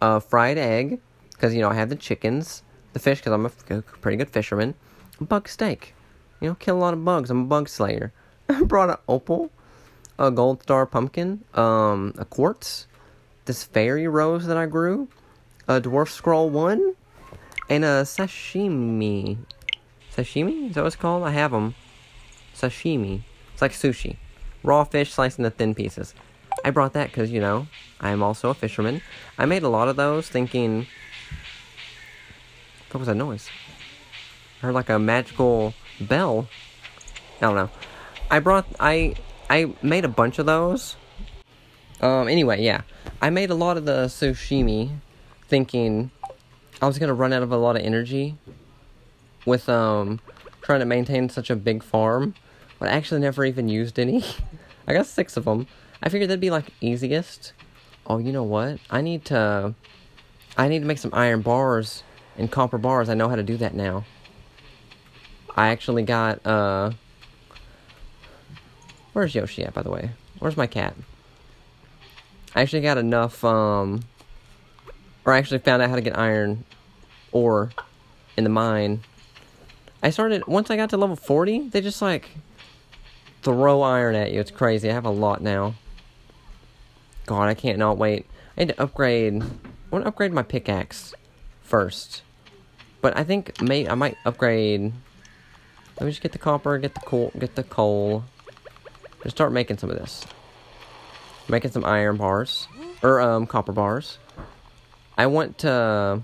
A 0.00 0.20
fried 0.20 0.56
egg, 0.56 1.00
because, 1.32 1.52
you 1.52 1.62
know, 1.62 1.68
I 1.68 1.74
have 1.74 1.88
the 1.88 1.96
chickens. 1.96 2.62
The 2.92 3.00
fish, 3.00 3.18
because 3.18 3.32
I'm 3.32 3.44
a 3.44 3.82
pretty 3.82 4.18
good 4.18 4.30
fisherman. 4.30 4.74
Bug 5.20 5.48
steak. 5.48 5.94
You 6.40 6.48
know, 6.48 6.54
kill 6.54 6.76
a 6.76 6.78
lot 6.78 6.94
of 6.94 7.04
bugs. 7.04 7.30
I'm 7.30 7.42
a 7.42 7.46
bug 7.46 7.68
slayer. 7.68 8.12
I 8.48 8.62
brought 8.62 8.90
an 8.90 8.96
opal, 9.08 9.50
a 10.18 10.30
gold 10.30 10.62
star 10.62 10.86
pumpkin, 10.86 11.44
um, 11.54 12.14
a 12.18 12.24
quartz, 12.24 12.86
this 13.44 13.64
fairy 13.64 14.08
rose 14.08 14.46
that 14.46 14.56
I 14.56 14.66
grew, 14.66 15.08
a 15.68 15.80
dwarf 15.80 16.08
scroll 16.08 16.50
one, 16.50 16.94
and 17.68 17.84
a 17.84 18.02
sashimi. 18.02 19.38
Sashimi? 20.14 20.68
Is 20.68 20.74
that 20.74 20.82
what 20.82 20.88
it's 20.88 20.96
called? 20.96 21.22
I 21.22 21.30
have 21.30 21.52
them. 21.52 21.74
Sashimi. 22.54 23.22
It's 23.52 23.62
like 23.62 23.72
sushi. 23.72 24.16
Raw 24.62 24.84
fish 24.84 25.12
sliced 25.12 25.38
into 25.38 25.50
thin 25.50 25.74
pieces. 25.74 26.14
I 26.64 26.70
brought 26.70 26.92
that 26.94 27.08
because, 27.08 27.30
you 27.30 27.40
know, 27.40 27.68
I 28.00 28.10
am 28.10 28.22
also 28.22 28.50
a 28.50 28.54
fisherman. 28.54 29.02
I 29.38 29.46
made 29.46 29.62
a 29.62 29.68
lot 29.68 29.88
of 29.88 29.96
those 29.96 30.28
thinking. 30.28 30.86
What 32.90 32.98
was 32.98 33.06
that 33.06 33.14
noise? 33.14 33.48
I 34.58 34.66
heard 34.66 34.74
like 34.74 34.88
a 34.88 34.98
magical 34.98 35.74
bell. 36.00 36.48
I 37.38 37.46
don't 37.46 37.56
know. 37.56 37.70
I 38.30 38.40
brought. 38.40 38.66
I. 38.78 39.14
I 39.48 39.74
made 39.82 40.04
a 40.04 40.08
bunch 40.08 40.38
of 40.38 40.46
those. 40.46 40.96
Um, 42.00 42.28
anyway, 42.28 42.62
yeah. 42.62 42.82
I 43.20 43.30
made 43.30 43.50
a 43.50 43.54
lot 43.54 43.76
of 43.76 43.84
the 43.84 44.06
sashimi 44.06 44.90
thinking 45.48 46.12
I 46.80 46.86
was 46.86 46.98
gonna 46.98 47.14
run 47.14 47.32
out 47.32 47.42
of 47.42 47.52
a 47.52 47.56
lot 47.56 47.76
of 47.76 47.82
energy 47.82 48.36
with 49.44 49.68
um 49.68 50.20
trying 50.62 50.80
to 50.80 50.86
maintain 50.86 51.28
such 51.28 51.50
a 51.50 51.56
big 51.56 51.82
farm, 51.82 52.34
but 52.78 52.88
I 52.88 52.92
actually 52.92 53.20
never 53.20 53.44
even 53.44 53.68
used 53.68 53.98
any. 53.98 54.24
I 54.86 54.92
got 54.92 55.06
six 55.06 55.36
of 55.36 55.44
them. 55.44 55.66
I 56.02 56.08
figured 56.08 56.30
that'd 56.30 56.40
be 56.40 56.50
like 56.50 56.66
easiest. 56.80 57.52
Oh, 58.06 58.18
you 58.18 58.32
know 58.32 58.44
what? 58.44 58.78
I 58.88 59.00
need 59.00 59.24
to. 59.26 59.74
I 60.56 60.68
need 60.68 60.80
to 60.80 60.86
make 60.86 60.98
some 60.98 61.12
iron 61.12 61.42
bars 61.42 62.02
and 62.38 62.50
copper 62.50 62.78
bars. 62.78 63.08
I 63.08 63.14
know 63.14 63.28
how 63.28 63.36
to 63.36 63.42
do 63.42 63.56
that 63.58 63.74
now. 63.74 64.04
I 65.56 65.68
actually 65.68 66.02
got 66.02 66.44
uh. 66.46 66.92
Where's 69.12 69.34
Yoshi 69.34 69.64
at, 69.64 69.74
by 69.74 69.82
the 69.82 69.90
way? 69.90 70.10
Where's 70.38 70.56
my 70.56 70.66
cat? 70.66 70.94
I 72.54 72.62
actually 72.62 72.82
got 72.82 72.98
enough 72.98 73.44
um. 73.44 74.02
Or 75.24 75.32
I 75.34 75.38
actually 75.38 75.58
found 75.58 75.82
out 75.82 75.90
how 75.90 75.96
to 75.96 76.02
get 76.02 76.18
iron 76.18 76.64
ore 77.32 77.70
in 78.36 78.44
the 78.44 78.50
mine. 78.50 79.00
I 80.02 80.10
started 80.10 80.46
once 80.46 80.70
I 80.70 80.76
got 80.76 80.90
to 80.90 80.96
level 80.96 81.16
40, 81.16 81.68
they 81.68 81.80
just 81.80 82.00
like 82.00 82.30
throw 83.42 83.82
iron 83.82 84.14
at 84.14 84.32
you. 84.32 84.40
It's 84.40 84.50
crazy. 84.50 84.90
I 84.90 84.94
have 84.94 85.04
a 85.04 85.10
lot 85.10 85.42
now. 85.42 85.74
God, 87.26 87.48
I 87.48 87.54
can't 87.54 87.78
not 87.78 87.98
wait. 87.98 88.26
I 88.56 88.62
need 88.62 88.68
to 88.68 88.82
upgrade. 88.82 89.42
I 89.42 89.46
want 89.90 90.04
to 90.04 90.08
upgrade 90.08 90.32
my 90.32 90.42
pickaxe 90.42 91.14
first, 91.62 92.22
but 93.00 93.16
I 93.16 93.24
think 93.24 93.60
may 93.60 93.88
I 93.88 93.94
might 93.94 94.16
upgrade. 94.24 94.92
Let 96.00 96.06
me 96.06 96.12
just 96.12 96.22
get 96.22 96.32
the 96.32 96.38
copper, 96.38 96.78
get 96.78 96.94
the 96.94 97.00
coal, 97.00 97.30
get 97.38 97.56
the 97.56 97.62
coal. 97.62 98.24
Just 99.22 99.36
start 99.36 99.52
making 99.52 99.76
some 99.76 99.90
of 99.90 99.98
this. 99.98 100.24
Making 101.46 101.72
some 101.72 101.84
iron 101.84 102.16
bars 102.16 102.66
or 103.02 103.20
um 103.20 103.46
copper 103.46 103.72
bars. 103.72 104.16
I 105.18 105.26
want 105.26 105.58
to. 105.58 106.22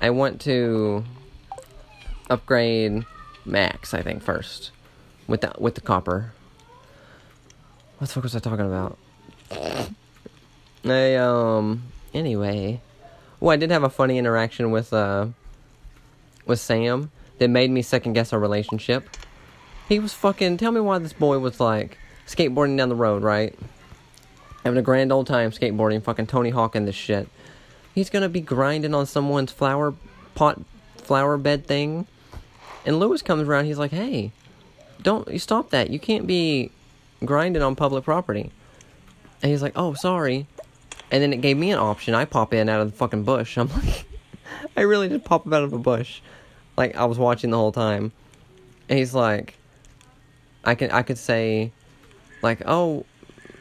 I 0.00 0.10
want 0.10 0.40
to 0.42 1.04
upgrade 2.28 3.06
Max, 3.44 3.94
I 3.94 4.02
think 4.02 4.24
first, 4.24 4.72
with 5.28 5.42
the 5.42 5.52
with 5.58 5.76
the 5.76 5.80
copper. 5.80 6.32
What 7.98 8.08
the 8.08 8.14
fuck 8.14 8.24
was 8.24 8.34
I 8.34 8.40
talking 8.40 8.66
about? 8.66 8.98
I 10.84 11.14
um. 11.14 11.84
Anyway, 12.12 12.80
well, 13.38 13.52
I 13.52 13.56
did 13.56 13.70
have 13.70 13.84
a 13.84 13.90
funny 13.90 14.18
interaction 14.18 14.72
with 14.72 14.92
uh 14.92 15.28
with 16.44 16.58
Sam 16.58 17.12
that 17.38 17.48
made 17.48 17.70
me 17.70 17.82
second 17.82 18.12
guess 18.12 18.32
our 18.32 18.38
relationship. 18.38 19.08
He 19.88 19.98
was 19.98 20.12
fucking. 20.12 20.56
Tell 20.58 20.72
me 20.72 20.80
why 20.80 20.98
this 20.98 21.12
boy 21.12 21.38
was 21.38 21.60
like 21.60 21.98
skateboarding 22.26 22.76
down 22.76 22.88
the 22.88 22.94
road, 22.94 23.22
right? 23.22 23.58
Having 24.64 24.78
a 24.78 24.82
grand 24.82 25.12
old 25.12 25.26
time 25.26 25.50
skateboarding, 25.50 26.02
fucking 26.02 26.26
Tony 26.26 26.50
Hawk 26.50 26.74
and 26.74 26.86
this 26.86 26.94
shit. 26.94 27.28
He's 27.94 28.10
gonna 28.10 28.28
be 28.28 28.40
grinding 28.40 28.94
on 28.94 29.06
someone's 29.06 29.50
flower 29.50 29.94
pot, 30.34 30.60
flower 30.96 31.36
bed 31.38 31.66
thing. 31.66 32.06
And 32.84 32.98
Lewis 32.98 33.22
comes 33.22 33.48
around, 33.48 33.64
he's 33.64 33.78
like, 33.78 33.90
hey, 33.90 34.32
don't 35.02 35.28
you 35.28 35.38
stop 35.38 35.70
that. 35.70 35.90
You 35.90 35.98
can't 35.98 36.26
be 36.26 36.70
grinding 37.24 37.62
on 37.62 37.76
public 37.76 38.04
property. 38.04 38.50
And 39.42 39.50
he's 39.50 39.62
like, 39.62 39.72
oh, 39.76 39.94
sorry. 39.94 40.46
And 41.10 41.22
then 41.22 41.32
it 41.32 41.40
gave 41.40 41.56
me 41.56 41.70
an 41.70 41.78
option. 41.78 42.14
I 42.14 42.24
pop 42.24 42.52
in 42.52 42.68
out 42.68 42.80
of 42.80 42.90
the 42.90 42.96
fucking 42.96 43.24
bush. 43.24 43.56
I'm 43.56 43.68
like, 43.68 44.04
I 44.76 44.82
really 44.82 45.08
just 45.08 45.24
pop 45.24 45.46
up 45.46 45.52
out 45.52 45.62
of 45.62 45.72
a 45.72 45.78
bush. 45.78 46.20
Like, 46.78 46.94
I 46.94 47.06
was 47.06 47.18
watching 47.18 47.50
the 47.50 47.56
whole 47.56 47.72
time. 47.72 48.12
He's 48.88 49.12
like, 49.12 49.58
I 50.64 50.76
can 50.76 50.92
I 50.92 51.02
could 51.02 51.18
say, 51.18 51.72
like, 52.40 52.62
oh, 52.66 53.04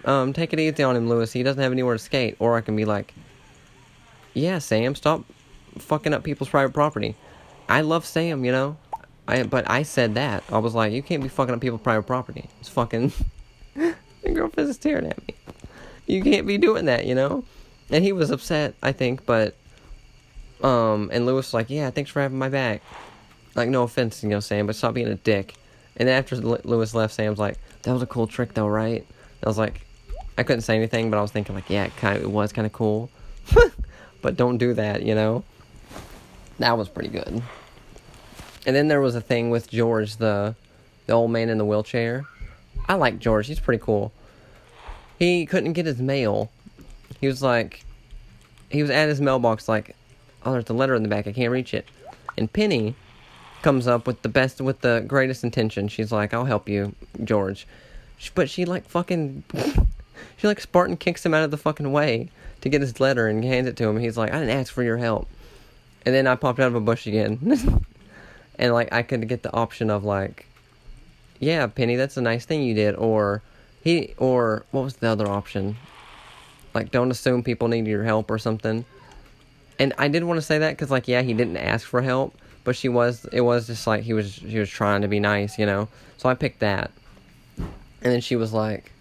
um, 0.05 0.33
take 0.33 0.53
it 0.53 0.59
easy 0.59 0.83
on 0.83 0.95
him, 0.95 1.09
Lewis. 1.09 1.33
He 1.33 1.41
doesn't 1.41 1.61
have 1.61 1.71
anywhere 1.71 1.95
to 1.95 1.99
skate. 1.99 2.35
Or 2.37 2.55
I 2.57 2.61
can 2.61 2.75
be 2.75 2.85
like, 2.85 3.15
yeah, 4.35 4.59
Sam, 4.59 4.93
stop 4.93 5.25
fucking 5.79 6.13
up 6.13 6.23
people's 6.23 6.49
private 6.49 6.73
property. 6.75 7.15
I 7.67 7.81
love 7.81 8.05
Sam, 8.05 8.45
you 8.45 8.51
know. 8.51 8.77
I 9.27 9.41
but 9.41 9.67
I 9.67 9.81
said 9.81 10.13
that. 10.13 10.43
I 10.51 10.59
was 10.59 10.75
like, 10.75 10.93
you 10.93 11.01
can't 11.01 11.23
be 11.23 11.27
fucking 11.27 11.55
up 11.55 11.59
people's 11.59 11.81
private 11.81 12.05
property. 12.05 12.47
It's 12.59 12.69
fucking. 12.69 13.11
My 13.75 13.95
girlfriend's 14.31 14.75
staring 14.75 15.07
at 15.07 15.27
me. 15.27 15.33
You 16.05 16.21
can't 16.21 16.45
be 16.45 16.59
doing 16.59 16.85
that, 16.85 17.07
you 17.07 17.15
know. 17.15 17.43
And 17.89 18.03
he 18.03 18.11
was 18.11 18.29
upset, 18.29 18.75
I 18.83 18.91
think, 18.91 19.25
but 19.25 19.55
um, 20.61 21.09
and 21.11 21.25
Lewis 21.25 21.47
was 21.47 21.53
like, 21.53 21.69
yeah, 21.69 21.89
thanks 21.89 22.11
for 22.11 22.21
having 22.21 22.37
my 22.37 22.49
back. 22.49 22.81
Like, 23.57 23.69
no 23.69 23.83
offense, 23.83 24.23
you 24.23 24.29
know, 24.29 24.39
Sam, 24.39 24.67
but 24.67 24.75
stop 24.75 24.93
being 24.93 25.07
a 25.07 25.15
dick. 25.15 25.55
And 25.97 26.07
after 26.09 26.35
Lewis 26.35 26.93
left, 26.93 27.15
Sam's 27.15 27.39
like, 27.39 27.57
that 27.81 27.91
was 27.91 28.03
a 28.03 28.07
cool 28.07 28.27
trick, 28.27 28.53
though, 28.53 28.67
right? 28.67 29.05
I 29.43 29.49
was 29.49 29.57
like, 29.57 29.81
I 30.37 30.43
couldn't 30.43 30.61
say 30.61 30.75
anything, 30.75 31.09
but 31.09 31.17
I 31.17 31.21
was 31.21 31.31
thinking 31.31 31.55
like, 31.55 31.69
yeah, 31.69 31.85
it 31.85 31.95
kind 31.97 32.17
of 32.17 32.23
it 32.23 32.29
was 32.29 32.53
kind 32.53 32.65
of 32.67 32.71
cool, 32.71 33.09
but 34.21 34.37
don't 34.37 34.57
do 34.57 34.73
that, 34.75 35.01
you 35.01 35.15
know. 35.15 35.43
That 36.59 36.77
was 36.77 36.89
pretty 36.89 37.09
good. 37.09 37.41
And 38.65 38.75
then 38.75 38.87
there 38.87 39.01
was 39.01 39.15
a 39.15 39.21
thing 39.21 39.49
with 39.49 39.69
George, 39.69 40.17
the 40.17 40.55
the 41.07 41.13
old 41.13 41.31
man 41.31 41.49
in 41.49 41.57
the 41.57 41.65
wheelchair. 41.65 42.25
I 42.87 42.95
like 42.95 43.17
George; 43.17 43.47
he's 43.47 43.59
pretty 43.59 43.81
cool. 43.83 44.11
He 45.17 45.45
couldn't 45.47 45.73
get 45.73 45.85
his 45.85 45.99
mail. 45.99 46.51
He 47.19 47.27
was 47.27 47.41
like, 47.41 47.83
he 48.69 48.81
was 48.81 48.91
at 48.91 49.09
his 49.09 49.19
mailbox 49.19 49.67
like, 49.67 49.95
oh, 50.45 50.51
there's 50.51 50.69
a 50.69 50.73
letter 50.73 50.93
in 50.93 51.01
the 51.01 51.09
back. 51.09 51.25
I 51.25 51.31
can't 51.31 51.51
reach 51.51 51.73
it. 51.73 51.87
And 52.37 52.51
Penny 52.51 52.93
comes 53.61 53.87
up 53.87 54.07
with 54.07 54.21
the 54.21 54.29
best, 54.29 54.61
with 54.61 54.81
the 54.81 55.03
greatest 55.07 55.43
intention. 55.43 55.87
She's 55.87 56.11
like, 56.11 56.33
I'll 56.33 56.45
help 56.45 56.69
you, 56.69 56.93
George. 57.23 57.67
But 58.33 58.49
she 58.49 58.65
like 58.65 58.85
fucking, 58.85 59.43
she 60.37 60.47
like 60.47 60.59
Spartan 60.59 60.97
kicks 60.97 61.25
him 61.25 61.33
out 61.33 61.43
of 61.43 61.51
the 61.51 61.57
fucking 61.57 61.91
way 61.91 62.29
to 62.61 62.69
get 62.69 62.81
his 62.81 62.99
letter 62.99 63.27
and 63.27 63.43
hands 63.43 63.67
it 63.67 63.77
to 63.77 63.87
him. 63.87 63.99
He's 63.99 64.17
like, 64.17 64.31
I 64.31 64.39
didn't 64.39 64.57
ask 64.57 64.73
for 64.73 64.83
your 64.83 64.97
help. 64.97 65.27
And 66.05 66.15
then 66.15 66.27
I 66.27 66.35
popped 66.35 66.59
out 66.59 66.67
of 66.67 66.75
a 66.75 66.79
bush 66.79 67.05
again. 67.07 67.39
and 68.59 68.73
like 68.73 68.91
I 68.91 69.03
could 69.03 69.27
get 69.27 69.43
the 69.43 69.53
option 69.53 69.89
of 69.89 70.03
like, 70.03 70.47
yeah, 71.39 71.67
Penny, 71.67 71.95
that's 71.95 72.17
a 72.17 72.21
nice 72.21 72.45
thing 72.45 72.63
you 72.63 72.73
did, 72.73 72.95
or 72.95 73.43
he, 73.83 74.13
or 74.17 74.65
what 74.71 74.83
was 74.83 74.95
the 74.95 75.07
other 75.07 75.27
option? 75.27 75.77
Like, 76.73 76.91
don't 76.91 77.11
assume 77.11 77.43
people 77.43 77.67
need 77.67 77.87
your 77.87 78.03
help 78.03 78.29
or 78.31 78.37
something. 78.37 78.85
And 79.79 79.93
I 79.97 80.07
did 80.07 80.23
want 80.23 80.37
to 80.37 80.41
say 80.41 80.57
that 80.57 80.71
because, 80.71 80.89
like, 80.89 81.07
yeah, 81.07 81.21
he 81.21 81.33
didn't 81.33 81.57
ask 81.57 81.87
for 81.87 82.01
help, 82.01 82.35
but 82.67 82.75
she 82.75 82.89
was. 82.89 83.25
It 83.31 83.39
was 83.39 83.67
just 83.67 83.87
like 83.87 84.03
he 84.03 84.11
was. 84.11 84.33
She 84.33 84.59
was 84.59 84.69
trying 84.69 85.01
to 85.01 85.07
be 85.07 85.21
nice, 85.21 85.57
you 85.57 85.65
know. 85.65 85.87
So 86.17 86.27
I 86.27 86.33
picked 86.33 86.59
that. 86.59 86.91
And 87.57 87.65
then 88.01 88.19
she 88.19 88.35
was 88.35 88.51
like, 88.51 88.91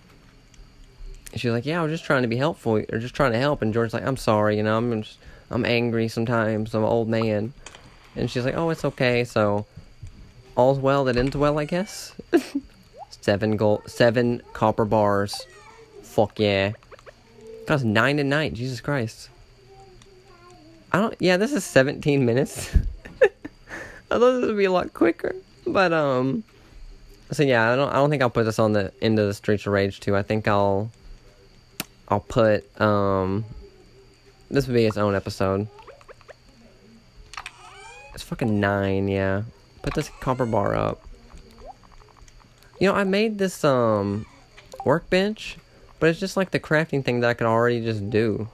she 1.35 1.49
was 1.49 1.57
like, 1.57 1.67
yeah, 1.67 1.81
I 1.81 1.83
was 1.83 1.91
just 1.91 2.05
trying 2.05 2.23
to 2.23 2.29
be 2.29 2.37
helpful, 2.37 2.77
or 2.77 2.99
just 3.01 3.17
trying 3.17 3.33
to 3.33 3.39
help. 3.39 3.63
And 3.63 3.75
George's 3.75 3.93
like, 3.93 4.07
I'm 4.07 4.17
sorry, 4.17 4.57
you 4.57 4.63
know, 4.63 4.79
I'm 4.79 5.03
just, 5.03 5.19
I'm 5.51 5.65
angry 5.65 6.07
sometimes. 6.07 6.77
I'm 6.77 6.85
an 6.85 6.89
old 6.89 7.09
man. 7.09 7.55
And 8.15 8.31
she's 8.31 8.45
like, 8.45 8.55
oh, 8.55 8.71
it's 8.71 8.85
okay. 8.85 9.25
So 9.25 9.67
all's 10.55 10.79
well 10.79 11.03
that 11.03 11.17
ends 11.17 11.37
well, 11.37 11.59
I 11.59 11.65
guess. 11.65 12.15
seven 13.21 13.57
gold, 13.57 13.91
seven 13.91 14.43
copper 14.53 14.85
bars. 14.85 15.45
Fuck 16.03 16.39
yeah. 16.39 16.71
That 17.67 17.75
was 17.75 17.85
nine 17.85 18.21
and 18.21 18.31
nine. 18.31 18.55
Jesus 18.55 18.81
Christ. 18.81 19.29
I 20.93 21.01
don't. 21.01 21.17
Yeah, 21.19 21.37
this 21.37 21.53
is 21.53 21.65
17 21.65 22.25
minutes. 22.25 22.71
I 24.11 24.19
thought 24.19 24.41
this 24.41 24.47
would 24.47 24.57
be 24.57 24.65
a 24.65 24.73
lot 24.73 24.93
quicker, 24.93 25.35
but 25.67 25.93
um. 25.93 26.45
So 27.33 27.43
yeah, 27.43 27.73
I 27.73 27.77
don't. 27.77 27.89
I 27.89 27.95
don't 27.95 28.11
think 28.11 28.23
I'll 28.23 28.31
put 28.31 28.45
this 28.45 28.59
on 28.59 28.73
the 28.73 28.93
end 29.03 29.19
of 29.19 29.27
the 29.27 29.35
Streets 29.35 29.67
of 29.67 29.73
Rage 29.73 30.01
2. 30.01 30.17
I 30.17 30.23
think 30.23 30.47
I'll. 30.47 30.91
I'll 32.09 32.21
put 32.21 32.81
um. 32.81 33.45
This 34.49 34.67
would 34.69 34.75
be 34.75 34.87
its 34.87 34.97
own 34.97 35.17
episode. 35.17 35.67
It's 38.15 38.23
fucking 38.23 38.61
nine, 38.61 39.09
yeah. 39.09 39.43
Put 39.83 39.95
this 39.95 40.11
copper 40.21 40.47
bar 40.47 40.75
up. 40.75 41.03
You 42.81 42.89
know, 42.89 42.95
I 42.95 43.05
made 43.05 43.39
this 43.39 43.65
um 43.65 44.25
workbench, 44.85 45.59
but 45.99 46.11
it's 46.11 46.21
just 46.21 46.37
like 46.37 46.51
the 46.51 46.61
crafting 46.61 47.05
thing 47.05 47.21
that 47.21 47.31
I 47.31 47.35
could 47.35 47.47
already 47.47 47.83
just 47.83 48.09
do. 48.09 48.49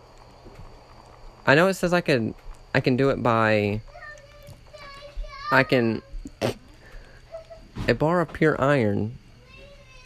I 1.46 1.54
know 1.54 1.68
it 1.68 1.74
says 1.74 1.92
I 1.92 2.00
could 2.00 2.34
I 2.74 2.80
can 2.80 2.96
do 2.96 3.10
it 3.10 3.22
by 3.22 3.82
I 5.52 5.64
can 5.64 6.00
a 7.86 7.94
bar 7.94 8.22
of 8.22 8.32
pure 8.32 8.58
iron. 8.58 9.18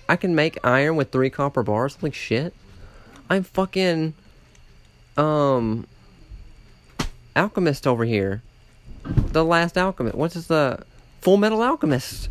I 0.09 0.17
can 0.17 0.35
make 0.35 0.59
iron 0.65 0.97
with 0.97 1.13
three 1.13 1.31
copper 1.31 1.63
bars. 1.63 1.97
Holy 1.97 2.11
shit. 2.11 2.53
I'm 3.31 3.45
fucking 3.45 4.15
um 5.17 5.87
alchemist 7.37 7.87
over 7.87 8.05
here. 8.05 8.43
The 9.05 9.45
last 9.45 9.79
alchemist. 9.79 10.17
What's 10.17 10.35
this 10.35 10.49
the 10.49 10.85
Full 11.21 11.37
Metal 11.37 11.63
Alchemist? 11.63 12.29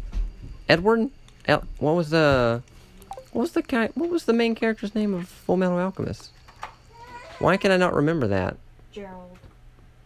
Edward 0.68 1.10
El- 1.48 1.64
what 1.80 1.94
was 1.94 2.10
the 2.10 2.64
what 3.32 3.42
was 3.44 3.52
the 3.54 3.62
guy 3.62 3.92
what 3.94 4.10
was 4.10 4.26
the 4.26 4.34
main 4.34 4.56
character's 4.56 4.94
name 4.94 5.14
of 5.14 5.30
Full 5.30 5.56
Metal 5.56 5.78
Alchemist? 5.78 6.32
Why 7.40 7.56
can 7.56 7.72
I 7.72 7.78
not 7.78 7.94
remember 7.94 8.28
that? 8.28 8.58
Gerald. 8.92 9.38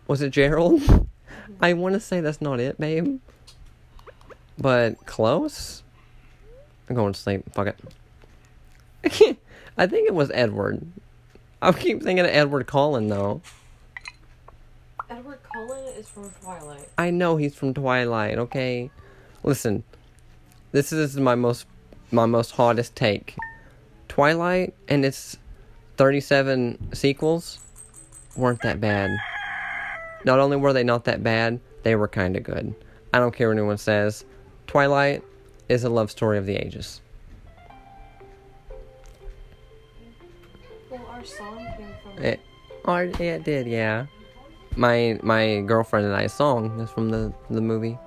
Was 0.06 0.22
it 0.22 0.30
Gerald? 0.30 1.08
I 1.62 1.74
want 1.74 1.94
to 1.94 2.00
say 2.00 2.22
that's 2.22 2.42
not 2.42 2.60
it, 2.60 2.80
babe. 2.80 3.20
But 4.58 5.06
close? 5.06 5.84
I'm 6.90 6.96
going 6.96 7.14
to 7.14 7.20
sleep. 7.20 7.44
Fuck 7.54 7.68
it. 7.68 9.38
I 9.78 9.88
think 9.88 10.08
it 10.08 10.14
was 10.14 10.32
Edward. 10.34 10.86
I 11.62 11.72
keep 11.72 12.04
thinking 12.04 12.26
of 12.26 12.32
Edward 12.32 12.68
Cullen, 12.68 13.08
though. 13.08 13.42
Edward 15.10 15.40
Cullen 15.54 15.86
is 15.96 16.08
from 16.10 16.30
Twilight. 16.42 16.90
I 16.98 17.10
know 17.10 17.38
he's 17.38 17.56
from 17.56 17.74
Twilight, 17.74 18.38
okay? 18.38 18.92
Listen, 19.44 19.84
this 20.72 20.92
is 20.92 21.18
my 21.18 21.36
most 21.36 21.66
my 22.12 22.26
most 22.26 22.52
hottest 22.52 22.96
take. 22.96 23.36
Twilight 24.08 24.74
and 24.88 25.06
its 25.06 25.38
37 25.98 26.94
sequels 26.94 27.60
weren't 28.36 28.62
that 28.62 28.82
bad. 28.82 29.12
Not 30.26 30.40
only 30.40 30.58
were 30.58 30.74
they 30.74 30.84
not 30.84 31.06
that 31.06 31.24
bad, 31.24 31.60
they 31.84 31.96
were 31.96 32.08
kind 32.08 32.36
of 32.36 32.44
good. 32.44 32.74
I 33.14 33.20
don't 33.20 33.34
care 33.34 33.48
what 33.50 33.58
anyone 33.58 33.78
says. 33.78 34.26
Twilight 34.68 35.24
is 35.70 35.84
a 35.84 35.90
love 35.90 36.12
story 36.12 36.38
of 36.38 36.46
the 36.46 36.56
ages. 36.56 37.02
Well, 40.90 41.06
our 41.10 41.24
song 41.24 41.66
came 41.78 41.88
from. 42.04 42.24
Eh, 42.24 42.30
it, 42.32 42.40
oh, 42.86 42.98
yeah, 42.98 43.36
it 43.36 43.44
did, 43.44 43.68
yeah. 43.68 44.08
My 44.76 45.20
my 45.24 45.62
girlfriend 45.62 46.06
and 46.06 46.16
I's 46.16 46.34
song 46.34 46.80
is 46.80 46.90
from 46.90 47.10
the 47.10 47.34
the 47.50 47.62
movie. 47.62 47.98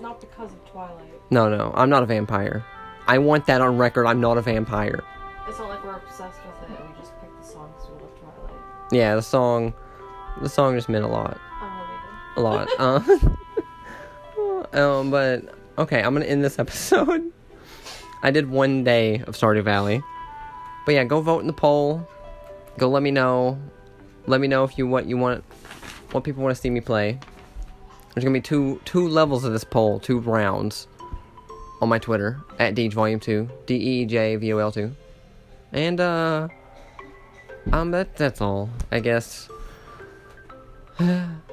Not 0.00 0.20
because 0.20 0.52
of 0.52 0.64
Twilight. 0.66 1.04
No, 1.30 1.48
no, 1.48 1.72
I'm 1.74 1.90
not 1.90 2.02
a 2.02 2.06
vampire. 2.06 2.64
I 3.06 3.18
want 3.18 3.46
that 3.46 3.60
on 3.60 3.78
record. 3.78 4.06
I'm 4.06 4.20
not 4.20 4.36
a 4.38 4.42
vampire. 4.42 5.02
It's 5.48 5.58
not 5.58 5.70
like 5.70 5.82
we're 5.84 5.96
obsessed 5.96 6.38
with 6.44 6.70
it. 6.70 6.80
We 6.80 7.00
just 7.00 7.18
picked 7.20 7.40
the 7.40 7.46
song 7.48 7.72
because 7.74 7.90
we 7.90 7.94
love 7.94 8.20
Twilight. 8.20 8.62
Yeah, 8.92 9.14
the 9.16 9.22
song, 9.22 9.72
the 10.42 10.48
song 10.48 10.74
just 10.74 10.88
meant 10.88 11.04
a 11.04 11.08
lot, 11.08 11.40
a 12.36 12.40
lot. 12.40 12.68
Uh, 12.78 13.00
um, 14.72 15.10
but 15.10 15.54
okay, 15.78 16.02
I'm 16.02 16.12
gonna 16.14 16.26
end 16.26 16.44
this 16.44 16.58
episode. 16.58 17.32
I 18.22 18.30
did 18.30 18.50
one 18.50 18.84
day 18.84 19.20
of 19.20 19.36
Stardew 19.36 19.62
Valley, 19.62 20.02
but 20.84 20.94
yeah, 20.94 21.04
go 21.04 21.20
vote 21.20 21.40
in 21.40 21.46
the 21.46 21.52
poll. 21.52 22.06
Go 22.76 22.88
let 22.88 23.02
me 23.02 23.10
know. 23.10 23.58
Let 24.26 24.40
me 24.40 24.48
know 24.48 24.64
if 24.64 24.76
you 24.76 24.86
what 24.86 25.06
you 25.06 25.16
want, 25.16 25.44
what 26.12 26.24
people 26.24 26.42
want 26.42 26.54
to 26.54 26.60
see 26.60 26.70
me 26.70 26.80
play. 26.80 27.18
There's 28.14 28.24
gonna 28.24 28.34
be 28.34 28.40
two 28.40 28.80
two 28.84 29.08
levels 29.08 29.44
of 29.44 29.52
this 29.52 29.64
poll, 29.64 30.00
two 30.00 30.18
rounds 30.18 30.88
on 31.80 31.88
my 31.88 31.98
Twitter 31.98 32.40
at 32.58 32.74
Deej 32.74 32.92
Volume 32.92 33.20
Two, 33.20 33.48
D 33.66 33.76
E 33.76 34.04
J 34.04 34.36
V 34.36 34.52
O 34.52 34.58
L 34.58 34.72
Two, 34.72 34.94
and 35.72 36.00
uh, 36.00 36.48
um, 37.72 37.90
that 37.92 38.16
that's 38.16 38.40
all, 38.40 38.70
I 38.90 39.00
guess. 39.00 39.48
嗯 41.00 41.42